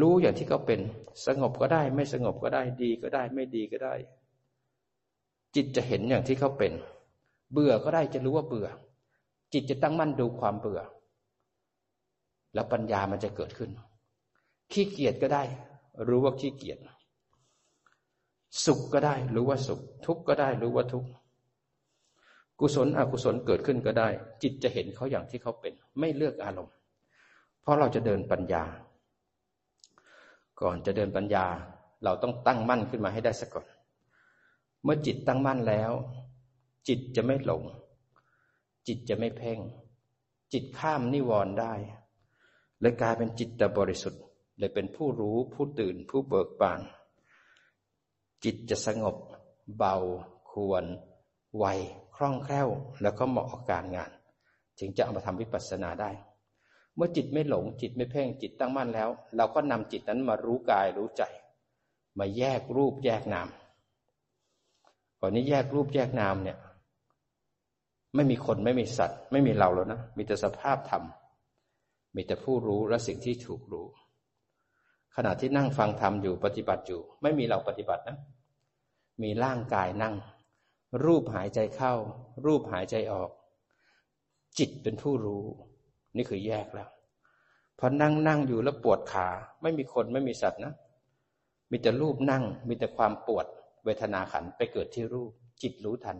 [0.00, 0.80] รู้อย่างที่เขาเป็น
[1.26, 3.94] สงบก็ได้ ไม่สงบก็ได้ดีก็ได้ ไม่ดีก็ได้
[5.54, 6.72] จิตจะเห็นอย่างที่เขาเป็น
[7.52, 8.68] เบื่อก็ได้จะรู้ว่าเบื่อ
[9.52, 10.80] จิตจะตั้งมั่นดูความเบื่อ
[12.54, 13.70] แล้วปัญญามันจะเกิดขึ้น
[14.72, 15.42] ขี้เกียจก็ได้
[16.08, 16.78] รู้ว่าขี้เกียจ
[18.64, 21.08] สุขก็ได้รู้ว่าสุข ทุกข์ก็ได้รู้ว่าทุกข์
[22.58, 24.08] กุศลอกุศลเกิดขึ้นก็ได้
[24.42, 26.74] จิตจะเห็นเขาอย่างที่เขาเป็น ไม่เลือกอารมณ์
[27.60, 28.64] เพราะเราจะเดินปัญญา
[30.60, 31.44] ก่อนจะเดินปัญญา
[32.04, 33.66] เราต้องตั้งมั่นขึ้นมาให้ได้สักก่อน
[34.82, 35.92] เมื่อจิตตั้งมั่นแล้ว
[36.88, 37.62] จิตจะไม่หลง
[38.86, 39.58] จิตจะไม่เพ่ง
[40.52, 41.74] จิตข้ามนิวรณ์ได้
[42.80, 44.22] เลยกลายเป็นจิตบริสุทธิ์
[44.58, 46.80] เลยเป็นผู้รู้ผู้ตื่นผู้เบิกบาน
[48.44, 49.16] จิตจะสงบ
[49.76, 49.96] เบา
[50.50, 50.84] ควร
[51.56, 51.64] ไว
[52.16, 52.68] คล่องแคล่ว
[53.02, 54.10] แล้วก็เหมาะกับการงาน
[54.78, 56.10] จึงจะเอามาทำวิปัสสนาได้
[56.96, 61.22] เมื่อจิตไม่หลงจิตไม่เพ่งจิตตั้งมั่นแล้ว เราก็นำจิตนั้นมารู้กายรู้ใจ
[62.18, 63.48] มาแยกรูปแยกนาม
[65.20, 66.58] ก่อนนี้แยกรูปแยกนามเนี่ย
[68.14, 71.02] ไม่มีคนไม่มีสัตว์ ไม่มีเราแล้วนะมีแต่สภาพธรรม
[72.16, 73.86] มีแต่ผู้รู้และสิ่งที่ถูกรู้
[75.16, 78.18] ขณะที่นั่งฟังธรรมอยู่ปฏิบัติอยู่ ไม่มีเราปฏิบัตินะ
[79.22, 80.14] มีร่างกายนั่ง
[81.04, 81.94] รูปหายใจเข้า
[82.46, 83.30] รูปหายใจออก
[84.58, 85.44] จิตเป็นผู้รู้
[86.16, 86.88] นี่คือแยกแล้ว
[87.78, 89.28] พอนั่งนั่งอยู่แล้วปวดขา
[89.62, 90.74] ไม่มีคนไม่มีสัตว์นะ
[91.70, 93.46] มีแต่รูปนั่ง มีแต่ความปวด
[93.84, 96.18] เวทนาขันไปเกิดที่รูป จิตรู้ทัน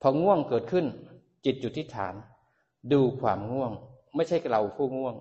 [0.00, 0.86] พอง่วงเกิดขึ้น
[1.44, 2.14] จิตอยู่ที่ฐาน
[2.92, 3.72] ดูความง่วง
[4.16, 5.14] ไม่ใช่เราผู้ง่วง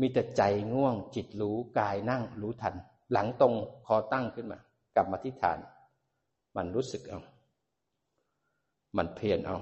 [0.00, 0.42] มีแต่ใจ
[0.74, 2.74] ง่วง จิตรู้กายนั่งรู้ทัน
[3.12, 3.54] หลังตรง
[3.86, 4.58] คอตั้งขึ้นมา
[4.96, 5.58] กลับมาที่ฐาน
[6.56, 7.20] มันรู้สึกเอา
[8.96, 9.58] มันเพียรเอา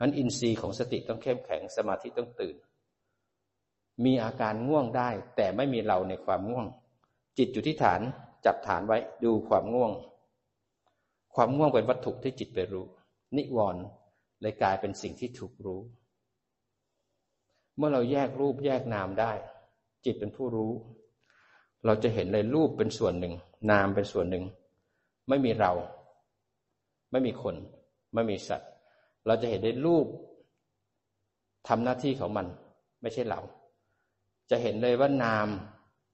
[0.00, 2.56] นั้นอินทรีย์ของสติต้องเข้มแข็งสมาธิต้องตื่น
[4.04, 6.66] มีอาการง่วงได้ แต่ไม่มีเราในความง่วง
[7.38, 8.00] จิตอยู่ที่ฐาน
[8.44, 9.92] จับฐานไว้ดูความง่วง
[11.34, 12.84] ความง่วงเป็นวัตถุที่จิตไปรู้
[13.36, 13.82] นิวรณ์
[14.40, 15.80] เลยกลายเป็นสิ่งที่ถูกรู้
[17.80, 19.32] มื่อเราแยกรูปแยกนามได้
[20.04, 20.72] จิตเป็นผู้รู้
[21.84, 23.34] เราจะเห็นเลยรูปเป็นส่วนหนึ่ง
[23.70, 24.44] นามเป็นส่วนหนึ่ง
[25.28, 25.72] ไม่มีเรา
[27.10, 27.54] ไม่มีคน
[28.14, 28.70] ไม่มีสัตว์
[29.26, 30.06] เราจะเห็นได้รูป
[31.68, 32.46] ทำหน้าที่ของมัน
[33.02, 33.40] ไม่ใช่เรา
[34.50, 35.46] จะเห็นเลยว่านาม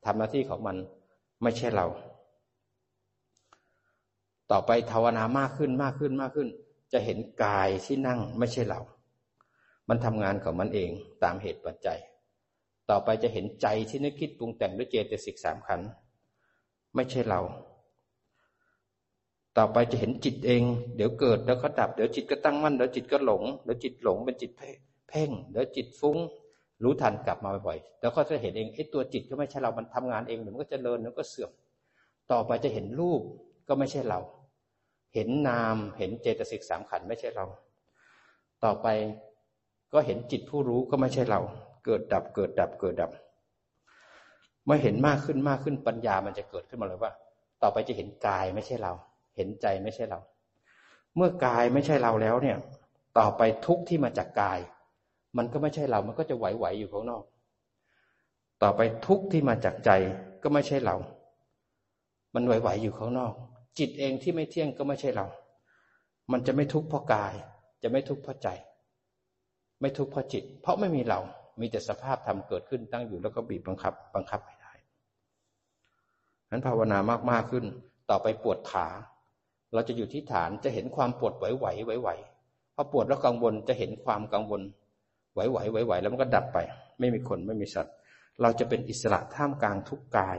[0.05, 0.77] ทำหน้าที่ของมัน
[1.43, 1.87] ไม่ใช่เรา
[4.51, 6.49] ต่อไปภาวนามากขึ้นมากขึ้นมากขึ้น
[6.93, 8.81] จะเห็นกายที่นั่งไม่ใช่เรา
[9.89, 10.91] มันทำงานของมันเอง
[11.25, 11.99] ตามเหตุปัจจัย
[12.91, 15.81] ต่อไปจะเห็นใจที่นึกคิดปรุงแต่งด้วยเจตสิกสามขัน
[16.95, 17.41] ไม่ใช่เรา
[19.57, 20.63] ต่อไปจะเห็นจิตเอง
[20.97, 26.17] เดี๋ยวเกิดแล้วก็ดับ เดี๋ยวจิตก็ตั้งมั่น เดี๋ยวจิตก็หลง เดี๋ยวจิตหลงเป็นจิตเพ่ง เดี๋ยวจิตฟุ้ง
[26.83, 31.51] รู้ทันกลับมาบ่อยๆ แล้วก็จะเห็นเองไอ้ตัวจิตก็ไม่ใช่เรา มันทำงานเองเดี๋ยวมันก็จะเลินแล้วก็เสื่อม
[32.33, 33.23] ต่อไปจะเห็นรูป
[33.69, 34.21] ก็ไม่ใช่เรา
[35.15, 37.47] เห็นนาม เห็นเจตสิกสามขันไม่ใช่เรา
[38.65, 38.87] ต่อไป
[39.93, 41.41] ก็เห็นจิตผู้รู้ก็ไม่ใช่เรา
[41.85, 43.11] เกิดดับเกิดดับเกิดดับ
[44.65, 47.13] เมื่อเห็นมากขึ้นมากขึ้นปัญญามันจะเกิดขึ้นมาเลยว่า
[47.63, 48.93] ต่อไปจะเห็นกายไม่ใช่เรา
[49.37, 50.21] เห็นใจไม่ใช่เรา
[51.17, 52.57] เมื่อกายไม่ใช่เราแล้วเนี่ย
[53.19, 54.59] ต่อไปทุกที่มาจากกาย
[55.37, 57.23] มันก็ไม่ใช่เรา มันก็จะไหวๆอยู่ข้างนอก
[58.63, 59.91] ต่อไปทุกที่มาจากใจ
[60.43, 60.97] ก็ไม่ใช่เรา
[62.35, 63.33] มันไหวๆอยู่ข้างนอก
[63.79, 65.27] จิตเองที่ไม่เที่ยงก็ไม่ใช่เรา
[66.33, 67.33] มันจะไม่ทุกข์เพราะกาย
[67.83, 68.49] จะไม่ทุกข์เพราะใจ
[69.81, 71.21] ไม่ทุกข์เพราะจิต เพราะไม่มีเรา
[71.61, 74.73] มีแต่สภาพธรรมเกิดขึ้นตั้งอยู่แล้วก็บีบบังคับ บังคับไม่ได้
[76.51, 76.99] นั้นภาวนา
[77.31, 77.65] มากๆขึ้น
[78.11, 78.87] ต่อไปปวดขา
[79.75, 82.09] เราจะอยู่ที่ฐานจะเห็นความปวดไหวไหวไหวไหว
[82.75, 84.63] พอปวดแล้วกังวลจะเห็นความกังวล
[85.35, 86.59] ไหวไหวไหวไหวแล้วมันก็ดับไป
[86.99, 87.95] ไม่มีคนไม่มีสัตว์
[88.43, 90.39] เราจะเป็นอิสระท่ามกลางทุกกาย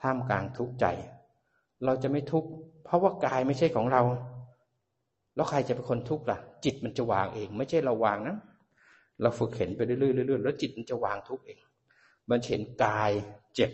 [0.00, 0.86] ท่ามกลางทุกใจ
[1.84, 2.48] เราจะไม่ทุกข์
[2.84, 4.02] เพราะว่ากายไม่ใช่ของเรา
[5.34, 8.36] แล้วใครจะเป็นคนทุกข์ล่ะ จิตมันจะวางเอง ไม่ใช่เราวางนะ
[9.22, 11.58] เราฝึกเห็นไปเรื่อยๆเรื่อยๆแล้วจิตมันจะวางทุกข์เอง
[12.30, 13.10] มันเห็นกาย
[13.54, 13.72] เจ็บ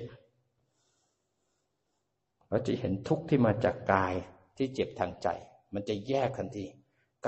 [2.49, 4.14] เราจะเห็นทุกข์ที่มาจากกาย
[4.57, 5.29] ที่เจ็บทางใจ
[5.75, 6.66] มันจะแยกทันที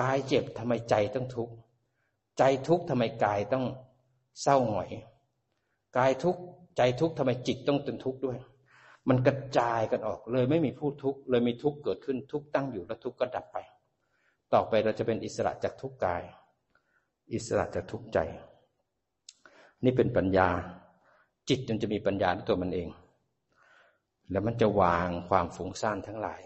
[0.01, 1.55] กายเจ็บทำไมใจต้องทุกข์
[2.39, 3.65] ใจทุกข์ทำไมกายต้อง
[4.43, 4.91] เศร้าหงอย
[5.99, 6.41] กายทุกข์
[6.77, 8.39] ใจทุกข์ทำไมจิตต้องตึงทุกข์ด้วย
[9.09, 13.59] มันกระจายกันออกเลยไม่มีผู้ทุกข์เลยมีทุกข์เกิดขึ้นทุกข์ตั้งอยู่แล้วทุกข์ก็ดับไป
[14.55, 16.23] ต่อไปเราจะเป็นอิสระจากทุกกาย
[17.33, 18.19] อิสระจากทุกใจ
[19.85, 20.49] นี่เป็นปัญญา
[21.49, 22.89] จิตมันจะมีปัญญาในตัวมันเอง
[24.31, 26.41] แล้วมันจะวางความฟุ้งซ่านทั้งหลาย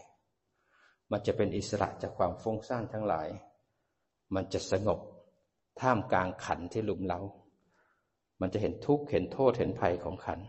[1.10, 3.28] มันจะเป็นอิสระจากความฟุ้งซ่านทั้งหลาย
[4.34, 5.00] มันจะสงบ
[5.80, 7.20] ท่ามกลางขันที่ลุมเล้า
[8.40, 10.40] มันจะเห็นทุกข์เห็นโทษเห็นภัยของขัน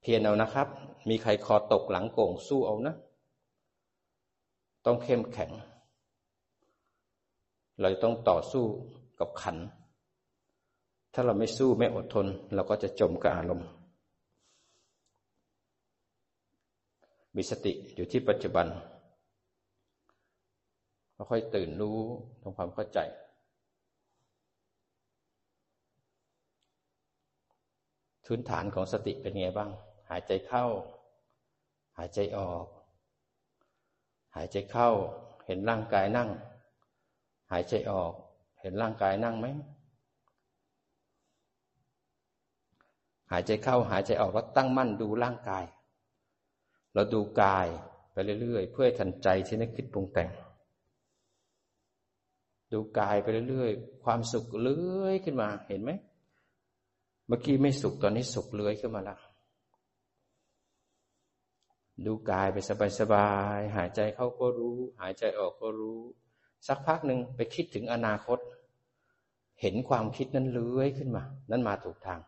[0.00, 0.68] เพียรเอานะครับ
[1.08, 2.96] มีใครคอตกหลังโก่งสู้เอานะ
[4.86, 5.50] ต้องเข้มแข็ง
[7.80, 8.64] เราต้องต่อสู้
[9.20, 9.56] กับขัน
[11.14, 13.68] ถ้าเราไม่สู้ไม่อดทน เราก็จะจมกับอารมณ์
[17.36, 18.66] มีสติอยู่ที่ปัจจุบัน
[21.30, 21.98] ค่อยตื่นรู้
[22.42, 22.98] ทำความเข้าใจ
[28.24, 29.70] พื้นฐานของสติเป็นไงบ้าง
[30.10, 30.64] หายใจเข้า
[31.96, 32.66] หายใจออก
[34.36, 34.90] หายใจเข้า
[35.46, 36.28] เห็นร่างกายนั่ง
[37.50, 38.12] หายใจออก
[38.60, 39.46] เห็นร่างกายนั่งไหม
[43.30, 45.64] หายใจเข้าหายใจออกแล้วตั้งมั่นดูร่างกาย
[46.94, 47.66] เราดูกาย
[48.12, 50.30] ไปเรื่อยๆ เพื่อทันใจที่นึกคิดปรุงแต่ง
[52.72, 55.90] ดูกายไปเรื่อยๆ ความสุขเลื้อยขึ้นมาเห็นไหม
[57.26, 59.18] เมื่อกี้ไม่สุขตอนนี้สุขเลื้อยขึ้นมาแล้ว
[62.04, 62.56] ดูกายไป
[63.00, 66.00] สบายๆหายใจเข้าก็รู้ หายใจออกก็รู้
[66.66, 68.38] สักพักหนึ่งไปคิดถึงอนาคต
[69.60, 72.20] เห็นความคิดนั้นเลื้อยขึ้นมา นั่นมาถูกทาง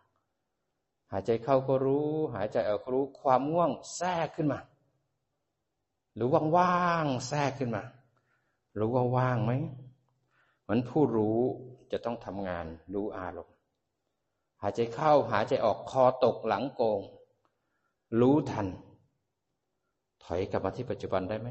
[1.12, 4.61] หายใจเข้าก็รู้ หายใจออกก็รู้ ความง่วงแทรกขึ้นมา
[6.14, 7.83] หรือว่างๆแทรกขึ้นมา
[8.78, 9.52] รู้ว่าว่างไหม
[10.68, 11.40] มันผู้รู้
[11.92, 13.57] จะต้องทำงานรู้อารมณ์
[14.62, 17.00] หายใจเข้าหายใจออกคอตกหลังโกง
[18.20, 18.66] รู้ทัน
[20.33, 21.49] อยกลับมาที่ปัจจุบันได้ไหม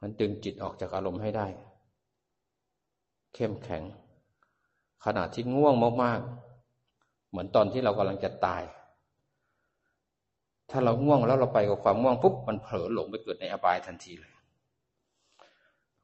[0.00, 1.46] มันดึงจิตออกจากอารมณ์ให้ได้
[3.34, 3.82] เข้มแข็ง
[5.04, 8.62] ขณะที่ง่วงมากๆ เหมือนตอนที่เรากำลังจะตาย
[10.70, 14.32] ถ้าเราง่วงแล้วเราไปกับความง่วงปุ๊บมันเผลอหลงไปเกิดในอบายทันทีเลย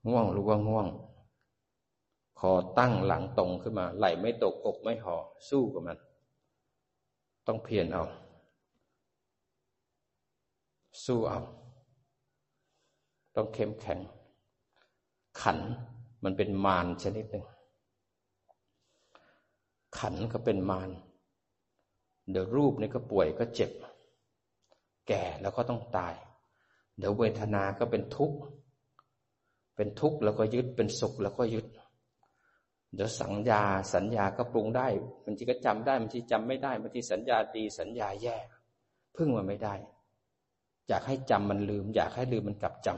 [0.08, 0.86] ง่วงรู้ว่าง่วง
[2.40, 5.16] คอตั้งหลังตรงขึ้นมา ไหลไม่ตกอกไม่ห่อ
[5.48, 5.98] สู้กับมัน
[7.46, 8.04] ต้องเพียรเอา
[11.04, 11.40] สู้เอา
[13.34, 13.98] ต้องเข้มแข็ง
[15.40, 15.58] ขัน
[16.24, 17.46] มันเป็นมารชนิดหนึ่ง
[19.98, 20.90] ขันก็เป็นมาร
[22.30, 23.70] เดี๋ยวรูปนี่ก็ป่วยก็เจ็บ
[25.08, 26.14] แก่แล้วก็ต้องตาย
[26.98, 28.38] เดี๋ยวเวทนาก็เป็นทุกข์
[29.76, 31.66] เป็นทุกข์แล้วก็ยึด เป็นสุขแล้วก็ยึด
[32.94, 33.62] เดี๋ยวสัญญา
[33.94, 34.86] สัญญาก็ปรุงได้
[35.24, 38.36] บางทีก็จำได้บางทีจำไม่ได้บางทีสัญญาดีสัญญาแย่
[39.16, 39.74] พึ่งมันไม่ได้
[40.92, 42.88] อยากให้จำมันลืม อยากให้ลืมมันกลับจ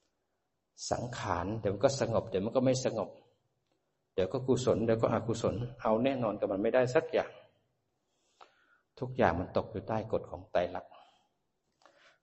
[0.00, 3.08] ำสังขารเดี๋ยวมันก็สงบ เดี๋ยวมันก็ไม่สงบ
[4.14, 7.30] เดี๋ยวก็กุศลเดี๋ยวก็อกุศล เอาแน่นอนกับมันไม่ได้สักอย่าง
[8.98, 10.92] ทุกอย่างมันตกอยู่ใต้กฎของไตรลักษณ์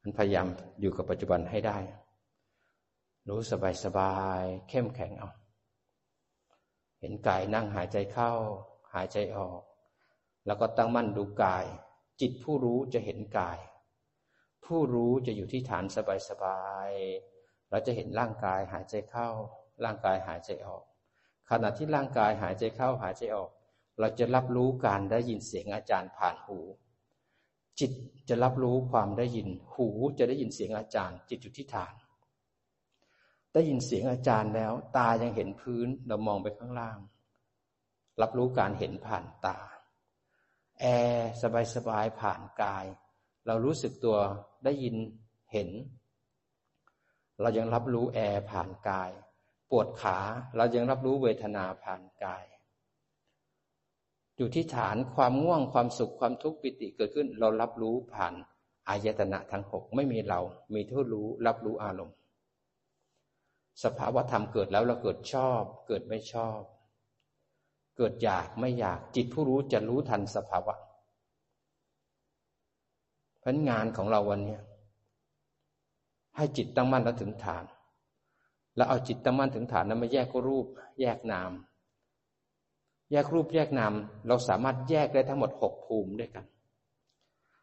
[0.01, 0.47] มันพยายาม
[0.81, 1.77] อยู่กับปัจจุบันให้ได้
[3.27, 5.29] รู้สบายสบายเข้มแข็งเอา
[6.99, 8.31] เห็นกายนั่งหายใจเข้า
[8.93, 9.61] หายใจออก
[10.45, 11.65] แล้วก็ตั้งมั่นดูกาย
[12.21, 13.59] จิตผู้รู้จะเห็นกาย
[14.65, 15.83] ผู้รู้จะอยู่ที่ฐาน
[16.29, 19.29] สบายๆ เราจะเห็นร่างกายหายใจเข้า
[19.85, 20.83] ร่างกายหายใจออก
[21.49, 23.49] ขณะที่ร่างกายหายใจเข้าหายใจออก
[23.99, 26.59] เราจะรับรู้การได้ยินเสียงอาจารย์ผ่านหู
[27.79, 27.91] จิต
[28.29, 31.93] จะรับรู้ความได้ยิน หูจะได้ยินเสียงอาจารย์ จิตอยู่ที่ฐาน
[33.53, 36.97] ได้ยินเสียงอาจารย์แล้ว ตายังเห็นพื้น เรามองไปข้างล่าง
[38.21, 39.57] รับรู้การเห็นผ่านตา
[40.79, 41.29] แอร์
[41.75, 42.85] สบายๆผ่านกาย
[43.47, 44.17] เรารู้สึกตัว
[44.65, 44.95] ได้ยิน
[45.51, 45.69] เห็น
[47.41, 49.11] เรายังรับรู้แอร์ผ่านกาย
[49.71, 50.17] ปวดขา
[50.57, 52.43] เรายังรับรู้เวทนาผ่านกาย
[54.37, 58.33] อยู่ที่ฐานความง่วงความสุขความทุกข์ปิติเกิดขึ้น เรารับรู้ผ่าน
[58.89, 60.39] อายตนะทั้งหกไม่มีเรา
[60.73, 62.17] มีเท่ารู้รับรู้อารมณ์
[63.83, 66.59] สภาวะธรรมเกิดแล้วเราเกิดชอบ เกิดไม่ชอบ
[67.97, 70.75] เกิดอยากไม่อยากจิตผู้รู้จะรู้ทันสภาวะ
[73.45, 74.59] พันงานของเราวันนี้
[76.37, 77.63] ให้จิตตั้งมั่นแล้วถึงฐาน
[78.75, 80.65] แล้วเอาจิตตั้งมั่นถึงฐานนั้นมาแยกรูป
[81.01, 81.51] แยกนาม
[83.11, 83.93] แยกรูปแยกนาม
[84.27, 86.45] เราสามารถแยกได้ทั้งหมดหกภูมิด้วยกัน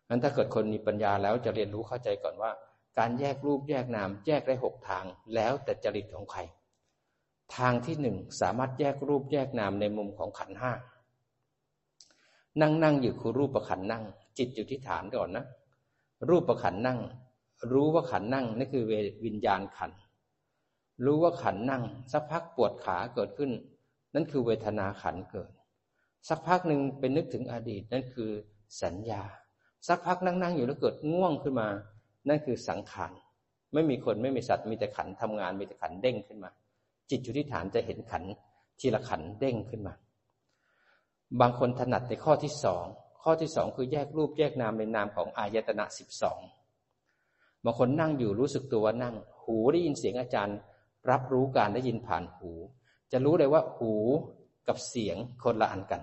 [0.09, 2.51] นั้นถ้าเกิดคนมีปัญญาแล้วจะเรียนรู้เข้าใจก่อนว่า
[2.99, 6.40] การแยกรูปแยกนาม แยกได้หกทาง แล้วแต่จริตของใคร
[7.57, 10.73] ทางที่หนึ่งสามารถแยกรูปแยกนามในมุมของขันห้า
[12.61, 14.03] นั่งนั่งอยู่คือรูปประขันนั่ง
[14.38, 15.45] จิตอยู่ที่ฐานก่อนนะ
[16.28, 16.98] รูปประขันนั่ง
[17.72, 18.92] รู้ว่าขันนั่งนี่คือเว
[19.24, 19.90] วิญญาณขัน
[21.04, 21.82] รู้ว่าขันนั่ง
[22.12, 23.50] สักพักปวดขาเกิดขึ้น
[24.14, 25.50] นั่นคือเวทนาขันเกิด
[26.28, 28.30] สักพักหนึ่งเป็นนึกถึงอดีตนั่นคือ
[28.82, 29.22] สัญญา
[29.88, 31.68] สักพักนั่งนั่งอยู่แล้วเกิดง่วงขึ้นมา
[32.28, 33.12] นั่นคือสังขาร
[33.72, 36.50] ไม่มีคนไม่มีสัตว์มีแต่ขันทำงานมีแต่ขันเด้งขึ้นมา
[37.11, 38.22] จิตอยู่ที่ฐานจะเห็นขัน
[38.80, 39.94] ทีละขันเด้งขึ้นมา
[41.40, 42.85] บางคนถนัดในข้อที่สอง
[43.22, 46.40] ข้อที่สองคือแยกรูปแยกนามในนามของอายตนะสิบสอง
[47.64, 50.58] บางคนนั่งอยู่รู้สึกตัวว่านั่ง หูได้ยินเสียงอาจารย์
[51.11, 52.50] รับรู้การได้ยินผ่านหู
[53.12, 53.94] จะรู้เลยว่าหู
[54.68, 56.02] กับเสียงคนละอันกัน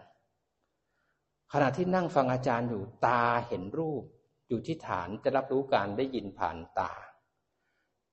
[1.53, 4.03] ขณะที่นั่งฟังอาจารย์อยู่ตาเห็นรูป
[4.49, 6.91] อยู่ที่ฐานจะรับรู้การได้ยินผ่านตา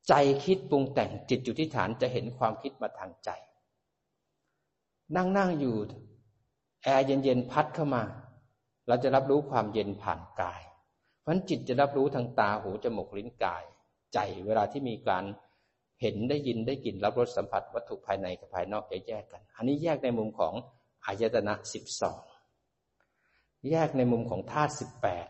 [0.08, 0.12] ใจ
[0.44, 3.30] คิดปรุงแต่งจิตอยู่ที่ฐานจะเห็นความคิดมาทางใจ
[5.16, 5.76] นั่งนั่งอยู่
[6.82, 8.02] แอร์เย็นๆพัดเข้ามา
[8.88, 10.62] เราจะรับรู้ความเย็นผ่านกาย
[11.20, 13.64] เพราะจิตจะรับรู้ทางตาหูจมูกลิ้นกาย
[14.14, 15.24] ใจเวลาที่มีการ
[16.00, 20.54] เห็นได้ยินได้กลิ่นรับรสสัมผัสวัตถุภายในกับภายนอกจะแยกกัน อันนี้แยกในมุมของ
[21.06, 22.20] อายตนะสิบสอง
[23.70, 25.26] แยกในมุมของธาตุสิบแปด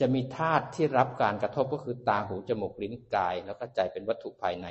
[0.00, 4.66] จะมีธาตุที่รับการกระทบก็คือตาหูจมูกลิ้นกาย แล้วก็ใจเป็นวัตถุภายใน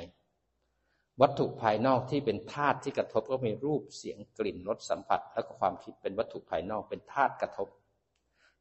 [1.20, 7.68] วัตถุภายนอกที่เป็นธาตุที่กระทบก็มีรูปเสียงกลิ่นรสสัมผัส แล้วก็ความคิดเป็นวัตถุภายนอกเป็นธาตุกระทบ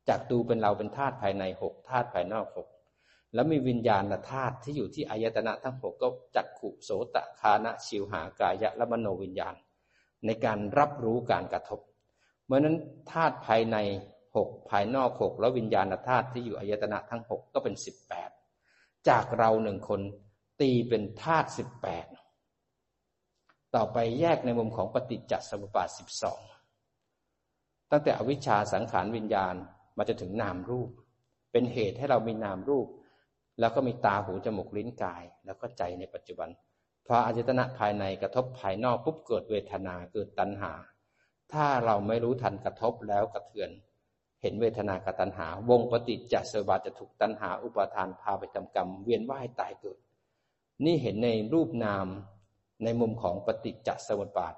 [0.07, 2.67] จากดูเป็นเราเป็นธาตุภายในหกธาตุภายนอกหก
[3.33, 9.55] แล้วมีวิญญาณธาตุที่อยู่ที่อายตนะทั้งหกก็จักขุโสตคานะชิวหากายะและมโนวิญญาณ
[10.25, 11.79] ในการรับรู้การกระทบ
[12.45, 12.77] เมื่อนั้น
[13.11, 13.77] ธาตุภายใน
[14.35, 18.29] หกภายนอกหกแล้ววิญญาณธาตุที่อยู่อายตนะทั้งหกก็เป็นสิบแปด
[19.09, 20.01] จากเราหนึ่งคน
[20.61, 22.05] ตีเป็นธาตุสิบแปด
[23.75, 26.39] ต่อไปแยกในมุมของปฏิจจสมุปบาทสิบสอง
[27.91, 29.55] ตั้งแต่อวิชชาสังขารวิญญาณ
[29.97, 30.89] มาจะถึงนามรูป
[31.51, 32.87] เป็นเหตุให้เรามีนามรูป
[33.59, 36.49] แล้วก็มีตาหูจมูกลิ้นกาย แล้วก็ใจในปัจจุบัน
[37.07, 40.73] พออายตนะภายในกระทบภายนอกปุ๊บเกิดเวทนาเกิดตัณหา
[41.53, 43.71] ถ้าเราไม่รู้ทันกระทบแล้วกระเทือน
[44.41, 49.97] เห็นเวทนากับตัณหา วงปฏิจจสมบัติจะถูกตัณหาอุปาทานพาไปทำกรรม เวียนว่ายตายเกิด
[50.85, 52.07] นี่เห็นในรูปนาม
[52.83, 54.55] ในมุมของปฏิจจสมุปบาท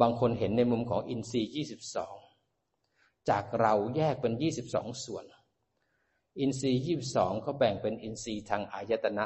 [0.00, 2.16] บางคนเห็นในมุมของอินทรีย์ยี่สิบสอง
[3.30, 5.24] จากเราแยกเป็นยี่สิบสองส่วน
[6.40, 9.24] อินทรีย์ยี่สิบสองเขาแบ่งเป็นอินทรีย์ทางอายตนะ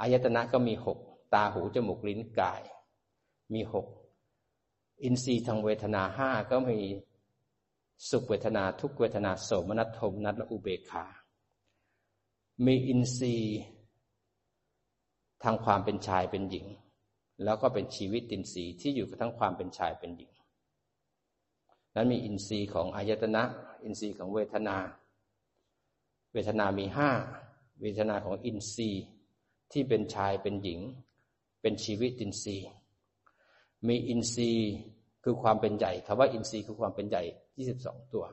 [0.00, 0.98] อายตนะก็มีหก
[1.34, 2.62] ตาหูจมูกลิ้นกาย
[3.54, 3.86] มีหก
[5.02, 6.78] อินทรีย์ทางเวทนาห้าก็มี
[8.10, 11.06] สุขเวทนาทุกเวทนาโสมนัสโทมนัสและอุเบกขา
[12.64, 13.58] มีอินทรีย์
[15.46, 16.66] ทางความเป็นชายเป็นหญิง
[17.44, 20.30] แล้วก็เป็นชีวิตอินทรีย์ที่อยู่กับทั้งความเป็นชายเป็นหญิง
[21.94, 23.42] นั้นมีอินทรีย์ของอายตนะ
[23.84, 24.76] อินทรีย์ของเวทนา
[26.32, 27.10] เวทนามีห้า
[27.80, 29.04] เวทนาของอินทรีย์
[29.72, 30.80] ที่เป็นชายเป็นหญิง
[31.60, 32.68] เป็นชีวิตอินทรีย์
[33.88, 34.70] มีอินทรีย์
[35.24, 37.22] คือความเป็นใหญ่คำว่าอินทรีย์คือความเป็นใหญ่
[37.68, 38.24] 22ตัว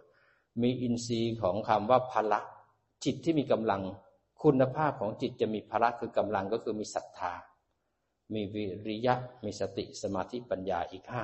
[0.61, 2.39] มีอินทรีย์ของคำว่าพละ
[3.03, 3.81] จิตที่มีกำลัง
[4.43, 7.33] คุณภาพของจิตจะมีพละคือกำลังก็คือมีศรัทธา
[8.33, 9.13] มีวิริยะ
[9.45, 11.23] มีสติสมาธิปัญญาอีกห้า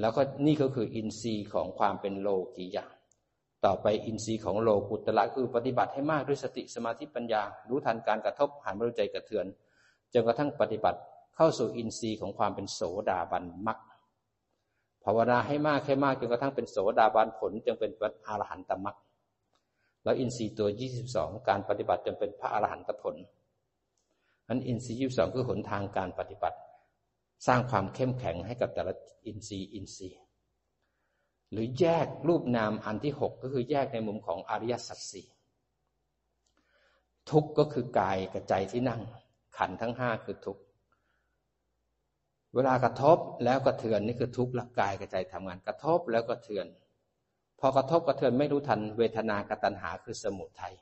[0.00, 2.84] แล้วก็นี่ก็คืออินทรีย์ของความเป็นโลกียะ
[3.64, 9.46] ต่อไปอินทรีย์ของโลกุตละคือปฏิบัติให้มากด้วยสติสมาธิปัญญา รู้ทันการกระทบหันมารู้ใจกระเทือน
[10.12, 10.98] จนกระทั่งปฏิบัติ
[11.36, 13.78] เข้าสู่อินทรีย์ของความเป็นโสดาบันมรรค
[15.04, 17.90] ภาวนาให้มากให้มากจนกระทั่งเป็นโสดาบันผลจึงเป็น
[18.26, 18.96] อรหันตมรรค
[20.04, 23.14] แล้วอินทรีย์ตัวยี่สิบสองการปฏิบัติจนเป็นพระอรหันตผล
[24.48, 26.58] นั้นอินทรีย์ยี่สิบสองคือหนทางการปฏิบัติ
[27.46, 28.92] สร้างความเข้มแข็งให้กับแต่ละ
[29.26, 30.20] อินทรีย์อินทรีย์
[31.52, 35.26] หรือแยกรูปนามอันที่หกก็คือแยกในมุมของอริยสัจสี่
[37.30, 39.00] ทุกก็คือกายกับใจที่นั่ง
[39.56, 40.58] ขันทั้งห้าคือทุก
[42.54, 46.66] เวลากระทบแล้วกระเทือนนี่คือทุกข์ละกายกระใจทำงานกระทบแล้วก็เทือน
[47.60, 50.74] พอกระทบกระเทือนไม่รู้ทันเวทนากตัญหาคือสมุทัย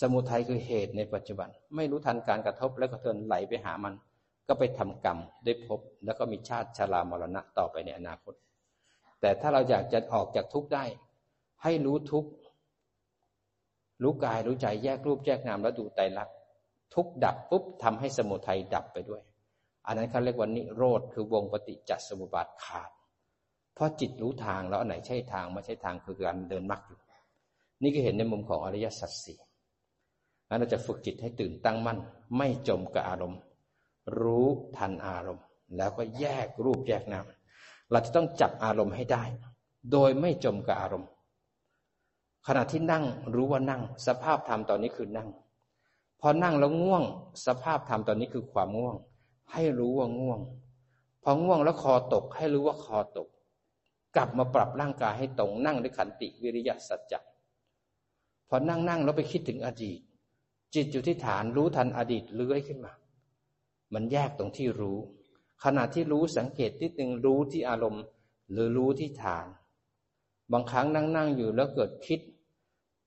[0.00, 3.94] สมุทัยคือเหตุในปัจจุบัน ไม่รู้ทันการกระทบแล้วกระเทือนไหลไปหามัน
[4.48, 8.34] ก็ไปทำกรรมได้พบแล้วก็มีชาติชรามรณะต่อไปในอนาคต
[9.20, 10.84] แต่ถ้าเราอยากจะออกจากทุกข์ได้
[11.62, 12.30] ให้รู้ทุกข์
[14.02, 16.36] รู้กายรู้ใจแยกรูปแยกนามแล้วดูไตรลักษณ์
[16.94, 19.22] ทุกดับปุ๊บทำให้สมุทัยดับไปด้วย
[19.86, 22.90] อันนั้นเขาเรียกว่านิโรธคือวงปฏิจจสมุปบาทขาด
[23.74, 26.98] เพราะจิตรู้ทางแล้วอันไหนใช่ทางไม่ใช่ทางคือการเดินมรรคอยู่
[27.82, 29.38] นี่ก็เห็นในมุมของอริยสัจสี่
[30.48, 31.98] งั้นเราจะฝึกจิตให้ตื่นตั้งมั่น
[32.36, 33.40] ไม่จมกับอารมณ์
[34.20, 35.44] รู้ทันอารมณ์
[35.76, 37.24] แล้วก็แยกรูปแยกนาม
[37.90, 39.24] เราจะต้องจับอารมณ์ให้ได้
[39.92, 41.10] โดยไม่จมกับอารมณ์
[42.46, 43.04] ขณะที่นั่ง
[43.34, 45.28] รู้ว่านั่ง สภาพธรรมตอนนี้คือนั่ง
[46.20, 47.04] พอนั่งแล้วง่วง
[47.46, 48.96] สภาพธรรมตอนนี้คือความง่วง
[49.52, 50.40] ให้รู้ว่าง่วง
[51.22, 53.28] พอง่วงแล้วคอตก ให้รู้ว่าคอตก
[54.16, 57.20] กลับมาปรับร่างกายให้ตรงนั่งด้วยขันติวิริยะสัจจะ
[58.48, 60.00] พอนั่งนั่งแล้วไปคิดถึงอดีต
[60.74, 62.92] จิตอยู่ที่ฐานรู้ทันอดีตเลื้อยขึ้นมา
[63.94, 64.98] มันแยกตรงที่รู้
[65.64, 68.04] ขณะที่รู้สังเกตนิดหนึ่งรู้ที่อารมณ์
[68.50, 69.46] หรือรู้ที่ฐาน
[70.52, 72.20] บางครั้งนั่งนั่งอยู่แล้วเกิดคิด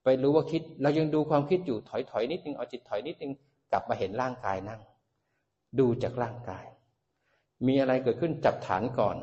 [0.03, 3.31] ไปรู้ว่าคิด เรายังดูความคิดอยู่ถอยถอยนิดนึงเอาจิตถอยนิดนึง
[3.71, 4.81] กลับมาเห็นร่างกายนั่ง
[5.79, 6.65] ดูจากร่างกาย
[7.67, 9.17] มีอะไรเกิดขึ้นจับฐานก่อน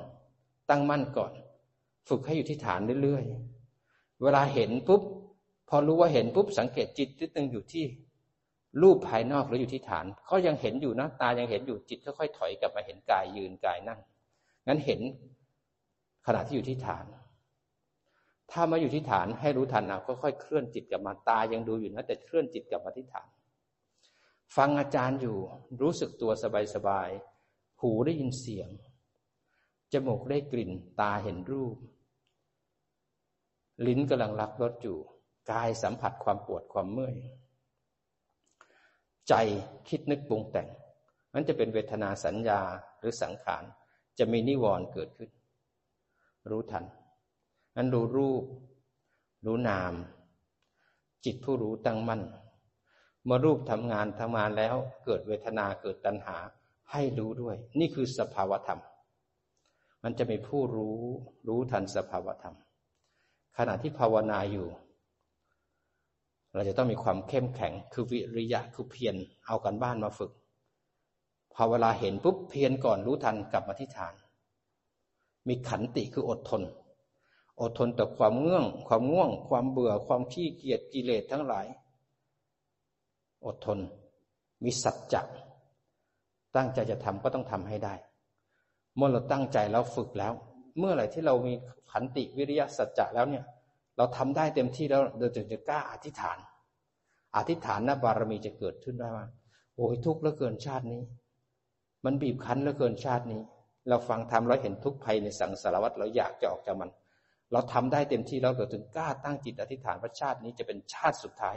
[0.71, 1.33] ตั้งมั่นก่อน
[2.09, 5.03] ฝึกให้อยู่ที่ฐานเรื่อยๆ เวลาเห็นปุ๊บ
[5.69, 7.85] พอรู้ว่าเห็นปุ๊บสังเกตจิตนิดนึงอยู่ที่
[8.83, 14.01] รูปภายนอกหรืออยู่ที่ฐานเขายังเห็นอยู่นะตายังเห็นอยู่จิตค่อยๆถอยกลับมาเห็นกายยืนกายนั่ง
[14.67, 15.01] งั้นเห็น
[16.27, 17.05] ขณะที่อยู่ที่ฐาน
[18.51, 23.29] ถ้ามาอยู่ที่ฐานให้รู้ทันเอาค่อยๆเคลื่อนจิตกลับมาตายังดูอยู่นะแต่เคลื่อนจิตกลับมาที่ฐาน
[24.57, 25.37] ฟังอาจารย์อยู่
[25.83, 26.33] รู้สึกตัว
[26.75, 28.69] สบายๆหูได้ยินเสียง
[29.93, 31.77] จมูกได้กลิ่น ตาเห็นรูป
[33.87, 34.99] ลิ้นกำลังรับรสอยู่
[35.51, 37.15] กายสัมผัสความปวดความเมื่อย
[39.29, 39.35] ใจ
[39.89, 40.69] คิดนึกปรุงแต่ง
[41.33, 42.61] นั้นจะเป็นเวทนาสัญญา
[42.99, 43.63] หรือสังขาร
[44.19, 45.31] จะมีนิวรณ์เกิดขึ้น
[46.51, 46.85] รู้ทัน
[47.77, 48.45] นั้นรู้รูป
[49.47, 49.95] รู้นาม
[51.25, 52.23] จิตผู้รู้ตั้งมั่น
[53.25, 56.37] เมื่อรูปทำงานทำงานแล้วเกิดเวทนาเกิดตัณหา
[56.93, 58.81] ให้รู้ด้วย นี่คือสภาวธรรม
[60.03, 60.99] มันจะมีผู้รู้
[61.49, 62.57] รู้ทันสภาวธรรม
[63.59, 64.69] ขณะที่ภาวนาอยู่
[66.55, 70.33] เราจะต้องมีความเข้มแข็งคือวิริยะคือเพียรเอากันบ้านมาฝึก
[71.55, 74.15] พอเวลาเห็นปุ๊บเพียรก่อนรู้ทันกลับมาที่ฐาน
[75.49, 76.63] มีขันติคืออดทน
[77.61, 81.67] อดทนต่อความเงื่องความง่วง ความเบื่อความขี้เกียจกิเลสทั้งหลาย
[83.47, 83.79] อดทน
[84.63, 85.23] มีสัจจะ
[86.57, 87.95] ตั้งใจจะทำก็ต้องทำให้ได้
[88.97, 90.33] เมื่อเราตั้งใจแล้วฝึกแล้ว
[90.79, 91.53] เมื่อไหร่ที่เรามี
[91.91, 93.45] ขันติวิริยะสัจจะแล้วเนี่ย
[93.97, 96.39] เราทำได้เต็มที่แล้วเราถึงจะกล้าอธิษฐาน
[97.37, 99.27] อธิษฐานนะบารมีจะเกิดขึ้นได้ว่า
[99.77, 101.03] โอ้ยทุกข์เหลือเกินชาตินี้
[102.05, 103.41] มันบีบคั้นเหลือเกินชาตินี้
[103.89, 106.91] เราฟังทำเราเห็นทุกข์ภัยในสังสารวัฏเราอยากจะออกจากมัน
[107.53, 111.57] เราทำได้เต็มที่แล้วเราถึงกล้าตั้งจิตอธิษฐานว่าชาตินี้จะเป็นชาติสุดท้าย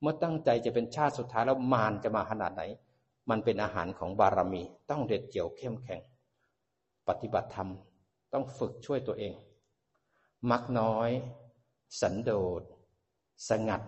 [0.00, 2.62] เมื่อตั้งใจจะเป็นชาติสุดท้ายแล้วมารจะมาขนาดไหน
[3.30, 6.00] มันเป็นอาหารของบารมี ต้องเด็ดเกี่ยวเข้มแข็ง
[7.08, 7.68] ปฏิบัติธรรม
[8.34, 9.34] ต้องฝึกช่วยตัวเอง
[10.50, 11.10] มักน้อย
[12.00, 12.62] สันโดษ
[13.48, 13.82] สงัด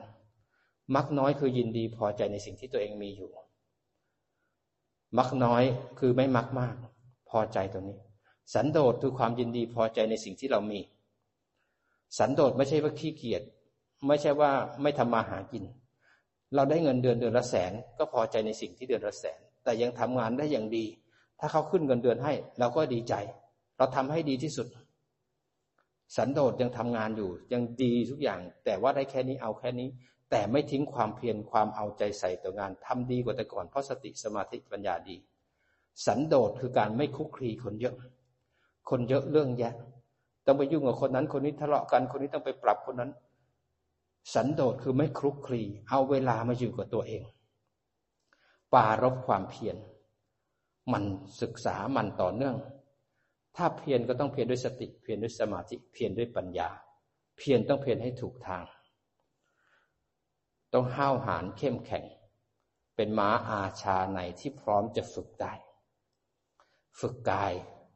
[0.94, 3.30] มักน้อยคือยินดีพอใจในสิ่งที่ตัวเองมีอยู่
[5.18, 5.62] มักน้อย
[5.98, 6.74] คือไม่มักมาก
[7.30, 7.98] พอใจตรงนี้
[8.54, 10.80] สันโดษคือความยินดีพอใจในสิ่งที่เรามี
[12.18, 13.42] สันโดษไม่ใช่ว่าขี้เกียจ
[14.06, 14.50] ไม่ใช่ว่า
[14.82, 15.64] ไม่ทำมาหากิน
[16.54, 20.84] เราได้เงินเดือนเดือนละแสน ก็พอใจในสิ่งที่เดือนละแสน แต่ยังทำงานได้อย่างดี
[21.40, 23.14] ถ้าเขาขึ้นเงินเดือนให้ เราก็ดีใจ
[23.76, 24.66] เราทำให้ดีที่สุด
[26.16, 29.88] สันโดษยังทำงานอยู่ ยังดีทุกอย่าง แต่ว่าได้แค่นี้เอาแค่นี้
[30.30, 35.16] แต่ไม่ทิ้งความเพียรความเอาใจใส่ต่องานทำดีกว่าแต่ก่อนเพราะสติสมาธิปัญญาดี
[36.06, 37.96] สันโดษคือการไม่คุกคีคนเยอะ
[38.90, 39.74] คนเยอะเรื่องแยะ
[40.46, 43.10] ต้องไปยุ่งกับคนนั้นคนนี้ทะเลาะกันคนนี้ต้องไปปรับคนนั้น
[44.34, 47.22] สันโดษคือไม่คลุกคลีเอาเวลามาอยู่กับตัวเอง
[48.74, 49.76] ปารบความเพียร
[50.92, 51.04] มัน
[51.40, 52.56] ศึกษามันต่อเนื่อง
[53.56, 56.68] ถ้าเพียรก็ต้องเพียรด้วยสติ เพียรด้วยสมาธิ เพียรด้วยปัญญา
[57.36, 58.64] เพียรต้องเพียรให้ถูกทาง
[60.72, 62.04] ต้องห้าวหาญเข้มแข็ง
[62.96, 65.52] เป็นม้าอาชาในที่พร้อมจะฝึกได้
[67.00, 67.52] ฝึกกาย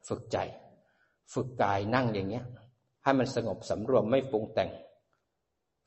[0.09, 0.39] ฝึกใจ
[1.33, 2.45] ฝึกกายนั่งอย่างเงี้ย
[3.03, 4.71] ให้มันสงบสำรวมไม่ปรุงแต่ง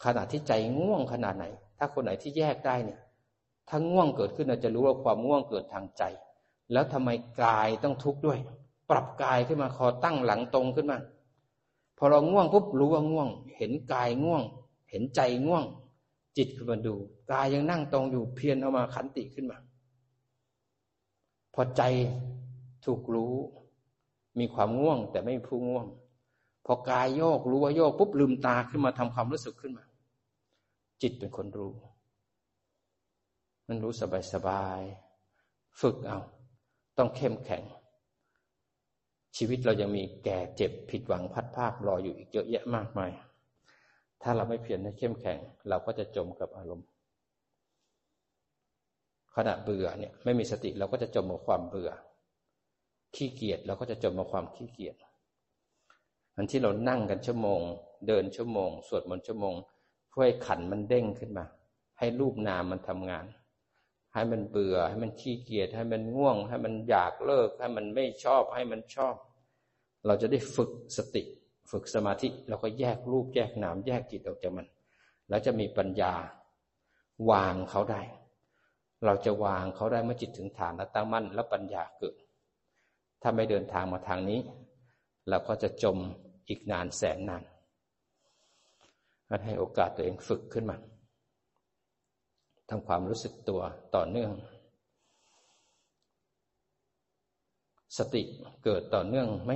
[0.04, 1.46] ขณะที่ใจง่วงขนาดไหน
[1.78, 3.00] ถ้าคนไหนที่แยกได้เนี่ย
[3.70, 6.04] ถ้าง่วงเกิดขึ้นเราจะรู้ว่าความง่วงเกิดทางใจ
[6.72, 7.10] แล้วทำไม
[7.44, 8.40] กายต้องทุกข์ด้วย
[8.94, 11.00] ปรับกายขึ้นมาคอตั้งหลังตรงขึ้นมา
[11.98, 14.44] พอเราง่วงปุ๊บรู้ว่าง่วง เห็นกายง่วง
[14.90, 15.64] เห็นใจง่วง
[16.38, 16.96] จิตขึ้นมาดู
[17.32, 19.58] กายยังนั่งตรงอยู่เพียรเอามาขันติขึ้นมา
[21.54, 21.82] พอใจ
[22.86, 23.34] ถูกรู้
[24.40, 25.86] มีความง่วงแต่ไม่ผู้ง่วง
[26.66, 29.86] พอกายโยกรู้ว่าโยกปุ๊บลืมตาขึ้นมาทำความรู้สึกขึ้นมา
[31.02, 31.74] จิตเป็นคนรู้
[33.68, 34.82] มันรู้สบายสบาย
[35.82, 36.20] ฝึกเอา
[36.98, 37.64] ต้องเข้มแข็ง
[39.38, 43.12] ชีวิตเรายังมีแก่เจ็บผิดหวังพัดภาครออยู่อีกเยอะแยะมากมาย
[44.22, 46.88] ถ้าเราไม่เพียรให้เข้มแข็ง เราก็จะจมกับอารมณ์
[49.36, 51.92] ขณะเบื่อเนี่ยไม่มีสติเราก็จะจมกับความเบื่อ
[53.16, 54.96] ขี้เกียจเราก็จะจมกับความขี้เกียจ
[56.36, 57.62] อันที่เรานั่งกันชั่วโมง
[58.08, 59.56] เดินชั่วโมง สวดมนต์ชั่วโมง
[60.10, 61.46] เพื่อให้ขันมันเด้งขึ้นมา
[62.00, 63.26] ให้รูปนามมันทำงาน
[64.14, 69.16] ให้มันเบื่อ ให้มันขี้เกียจให้มันง่วง ให้มันอยากเลิก ให้มันไม่ชอบ ให้มันชอบ
[70.06, 71.24] เราจะได้ฝึกสติ
[71.72, 74.68] ฝึกสมาธิเราก็แยกรูปแยกนามแยกจิตออกจากมัน
[75.30, 76.14] แล้วจะมีปัญญา
[77.32, 78.02] วางเขาได้
[79.06, 82.16] เราจะวางเขาได้เมื่อจิตถึงฐานและตั้งมั่นแล้วปัญญาเกิด
[83.22, 84.40] ถ้าไม่เดินทางมาทางนี้
[85.30, 85.98] เราก็จะจม
[86.48, 87.44] อีกนานแสนนาน
[89.46, 90.78] ให้โอกาสตัวเองฝึกขึ้นมา
[92.70, 93.62] ทำความรู้สึกตัว
[93.96, 94.32] ต่อเนื่อง
[97.98, 98.24] สติ
[98.64, 99.52] เกิดต่อเนื่องไหม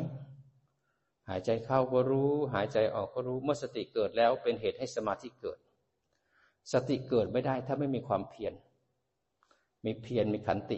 [1.29, 5.57] หายใจเข้าก็รู้ หายใจออกก็รู้ เมื่อสติเกิดแล้วเป็นเหตุให้สมาธิเกิด
[6.73, 8.53] สติเกิดไม่ได้ถ้าไม่มีความเพียร
[9.85, 10.77] มีเพียร มีขันติ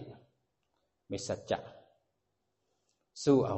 [1.12, 1.60] มีสัจจะ
[3.24, 3.58] สู้เอา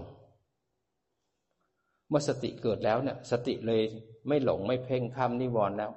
[2.10, 3.82] เมื่อสติเกิดแล้วเนี่ย สติเลย
[4.28, 5.92] ไม่หลงไม่เพ่งข้ามนิวรณ์แล้ว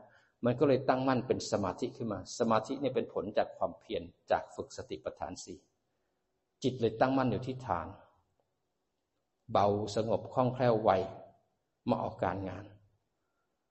[0.44, 5.58] มันก็เลยตั้งมั่นเป็นสมาธิขึ้นมา สมาธิเนี่ยเป็นผลจากความเพียรจากฝึกสติปัฏฐานสี่
[6.62, 7.86] จิตเลยตั้งมั่นอยู่ที่ฐาน
[9.52, 9.66] เบา
[9.96, 10.90] สงบคล่องแคล่วไว
[11.88, 12.64] มาออกการงาน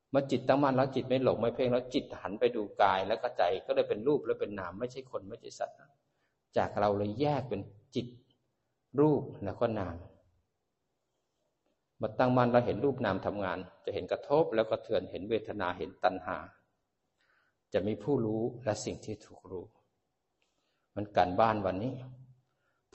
[0.09, 5.77] เมื่อจิตตั้งมั่นแล้วจิตไม่หลงไม่เพ่งแล้วจิตหันไปดูกายแล้วก็ใจก็เลยเป็นรูปแล้วเป็นนาม ไม่ใช่คนไม่ใช่สัตว์
[6.57, 7.61] จากเราเลยแยกเป็น
[7.95, 8.07] จิต
[8.99, 9.95] รูปแล้วก็นาม
[12.01, 16.37] มาตั้งมั่นแล้วเห็นรูปนามทำงาน จะเห็นกระทบแล้วก็เทือนเห็นเวทนาเห็นตัณหา
[17.73, 19.65] จะมีผู้รู้และสิ่งที่ถูกรู้
[20.95, 21.93] มันการบ้านวันนี้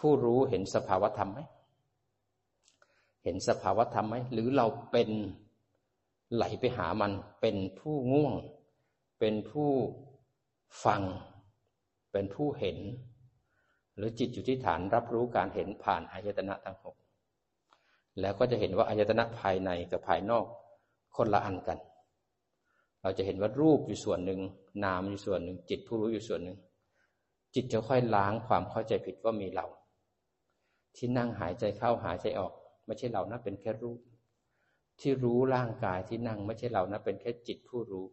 [0.01, 1.41] ผู้รู้เห็นสภาวธรรมไหม
[3.24, 5.11] เห็นสภาวธรรมไหม หรือเราเป็น
[6.35, 8.35] ไหลไปหามัน เป็นผู้ง่วง
[9.20, 9.70] เป็นผู้
[10.85, 11.03] ฟัง
[12.12, 12.79] เป็นผู้เห็น
[13.97, 16.97] หรือจิตอยู่ที่ฐานรับรู้การเห็นผ่านอายตนะทั้งหก
[18.20, 20.45] แล้วก็จะเห็นว่าอายตนะภายในกับภายนอก
[21.16, 21.79] คนละอันกัน
[23.03, 24.41] เราจะเห็นว่ารูปอยู่ส่วนหนึ่ง
[24.85, 26.59] นามอยู่ส่วนหนึ่ง จิตผู้รู้อยู่ส่วนหนึ่ง
[27.55, 29.67] จิตจะค่อยล้างความเข้าใจผิดว่ามีเรา
[30.97, 32.53] ที่นั่งหายใจเข้าหายใจออก
[32.87, 34.01] ไม่ใช่เรานะเป็นแค่รูป
[35.01, 38.07] ที่รู้ร่างกายที่นั่งไม่ใช่เรานะเป็นแค่จิตผู้รู้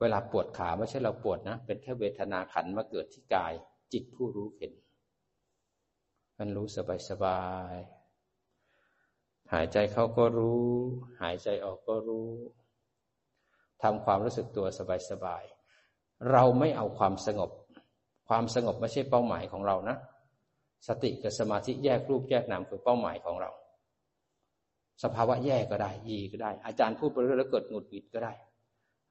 [0.00, 3.52] เวลาปวดขาไม่ใช่เราปวดนะ เป็นแค่เวทนาขันมาเกิดที่กาย
[3.92, 4.72] จิตผู้รู้เห็น
[6.38, 7.42] มันรู้สบายสบา
[7.74, 7.76] ย
[9.52, 10.66] หายใจเข้าก็รู้
[11.20, 12.28] หายใจออกก็รู้
[13.82, 14.66] ทำความรู้สึกตัว
[15.10, 17.50] สบายๆ เราไม่เอาความสงบ
[18.28, 19.96] ความสงบไม่ใช่เป้าหมายของเรานะ
[20.88, 23.50] สติกับสมาธิแยกรูปแยกนามคือเป้าหมายของเรา
[25.02, 28.32] สภาวะแยกก็ได้ยีก็ได้ อาจารย์พูดไปเรื่อยแล้วเกิดหงุดหงิดก็ได้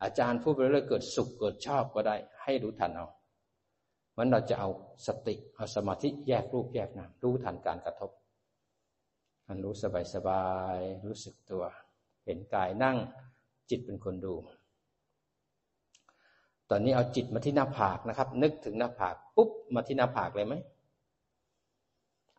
[0.03, 3.07] อาจารย์พูดไปเรื่อยเกิดสุขเกิดชอบก็ได้ ให้รู้ทันเอา
[4.17, 4.69] มันเราจะเอา
[5.07, 8.11] สติเอาสมาธิแยกรูปแยกนามรู้ทันการกระทบ
[9.47, 10.45] มันรู้สบายสบา
[10.75, 11.63] ยรู้สึกตัว
[12.25, 12.97] เห็นกายนั่ง
[13.69, 14.35] จิตเป็นคนดู
[16.69, 20.55] ตอนนี้เอาจิตมาที่หน้าผากนะครับ นึกถึงหน้าผากปุ๊บมาที่หน้าผากเลยไหม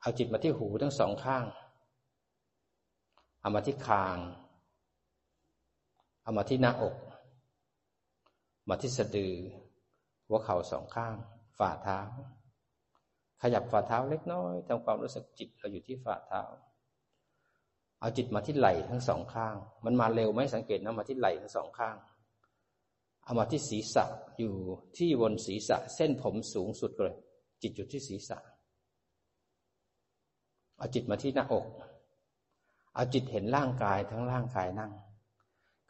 [0.00, 1.44] เอาจิตมาที่หูทั้งสองข้าง
[3.40, 4.18] เอามาที่คาง
[6.22, 6.96] เอามาที่หน้าอก
[8.68, 9.34] มาที่สะดือ
[10.26, 11.14] หัวเข่าสองข้าง
[11.58, 11.98] ฝ่าเท้า
[13.42, 16.42] ขยับฝ่าเท้าเล็กน้อยทำความรู้สึกจิตเราอยู่ที่ฝ่าเท้า
[18.00, 19.54] เอาจิตมาที่ไหล่ทั้งสองข้าง
[19.84, 21.96] มันมาเร็วไหมสังเกตนะมาที่ไหล่ทั้งสองข้าง
[23.30, 24.04] เอามาที่ศีรษะ
[24.38, 24.54] อยู่
[24.96, 27.14] ที่บนศีรษะ เส้นผมสูงสุดเลย
[27.62, 28.38] จิตอยู่ที่ศีรษะ
[30.76, 31.66] เอาจิตมาที่หน้าอก
[32.94, 34.92] เอาจิตเห็นร่างกายทั้งร่างกายนั่ง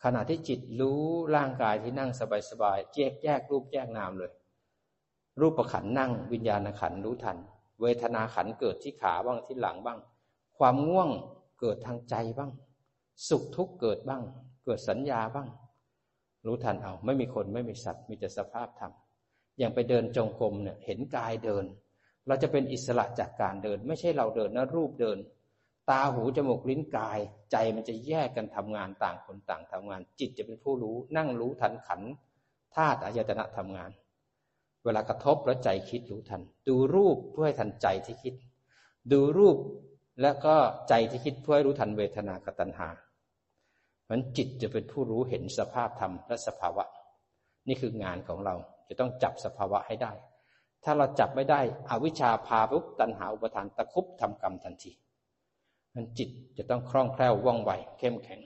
[0.02, 1.02] ขณะที่จิตรู้
[1.36, 2.10] ร่างกายที่นั่ง
[2.50, 4.32] สบายๆแยกแยกรูปแยกนามเลย
[5.40, 7.38] รูปประขันนั่ง วิญญาณขันรู้ทัน
[7.80, 9.98] เวทนาขันเกิดที่ขาบ้างที่หลังบ้าง
[10.58, 11.10] ความง่วง
[11.60, 12.50] เกิดทางใจบ้าง
[13.28, 14.22] สุขทุกข์เกิดบ้าง
[14.64, 15.48] เกิดสัญญาบ้าง
[16.46, 18.92] รู้ทันเอา ไม่มีคนไม่มีสัตว์มีแต่สภาพธรรม
[19.58, 21.64] อย่างไปเดินจงกรมเนี่ยเห็นกายเดิน
[22.26, 25.18] เราจะเป็นอิสระจากการเดิน ไม่ใช่เราเดินนะรูปเดิน
[25.90, 27.18] ตาหูจมูกลิ้นกาย
[27.52, 32.00] ใจมันจะแยกกันทำงานต่างคนต่างทำงาน จิตจะเป็นผู้รู้ นั่งรู้ทันขัน
[32.74, 33.90] ธาตุอายตนะทำงาน
[34.84, 38.34] เวลากระทบแล้วใจคิดรู้ทัน ดูรูปเพื่อให้ทันใจที่คิด
[39.12, 39.56] ดูรูป
[40.22, 40.56] และก็
[40.88, 42.88] ใจที่คิดเพื่อให้รู้ทันเวทนากตัญหา
[44.10, 46.84] มันจิตจะเป็นผู้รู้เห็นสภาพธรรมและสภาวะ
[47.68, 48.54] นี่คืองานของเรา
[48.88, 50.12] จะต้องจับสภาวะให้ได้
[50.84, 54.92] ถ้าเราจับไม่ได้อวิชชาพาปุ๊บตัณหาอุปทานตะคุบทำกรรมทันที
[55.94, 58.40] มันจิตจะต้องคล่องแคล่วว่องไวเข้มแข็ง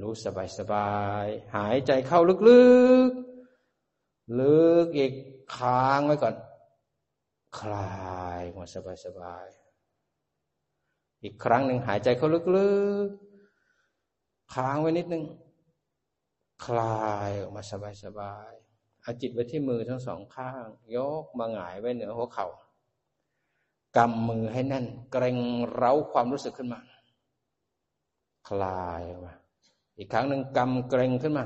[0.00, 0.90] รู้สบายสบา
[1.24, 1.26] ย
[1.56, 2.64] หายใจเข้าลึ
[3.08, 5.12] กๆ ลึกอีก
[5.56, 6.34] ค้างไว้ก่อน
[7.58, 9.46] คลายมาสบายสบาย
[11.22, 12.70] อีกครั้งหนึ่งหายใจเข้าลึ
[13.06, 13.31] กๆ
[14.54, 15.24] ค้างไว้นิดนึง
[16.66, 18.52] คลายออกมาสบายสบาย
[19.02, 20.64] เอาจิตไว้ที่มือทั้งสองข้าง
[20.96, 22.46] ยกมาหงายไว้เหนือหัวเขา่า
[23.96, 25.38] กำมือให้แน่น เกรง
[25.74, 26.80] เร้าความรู้สึกขึ้นมา
[28.48, 29.34] คลายออกมา
[29.98, 31.44] อีกครั้งหนึ่งกำเกรงขึ้นมา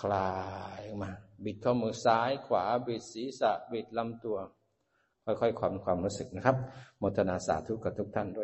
[0.00, 0.34] คลา
[0.78, 1.10] ยออกมา
[1.44, 4.38] บิดข้อมือซ้ายขวาบิดศีรษะบิดลำตัว
[5.24, 6.56] ค่อยๆความความรู้สึกนะครับ
[7.02, 8.42] มทนาสาธุกับทุกท่านด้วย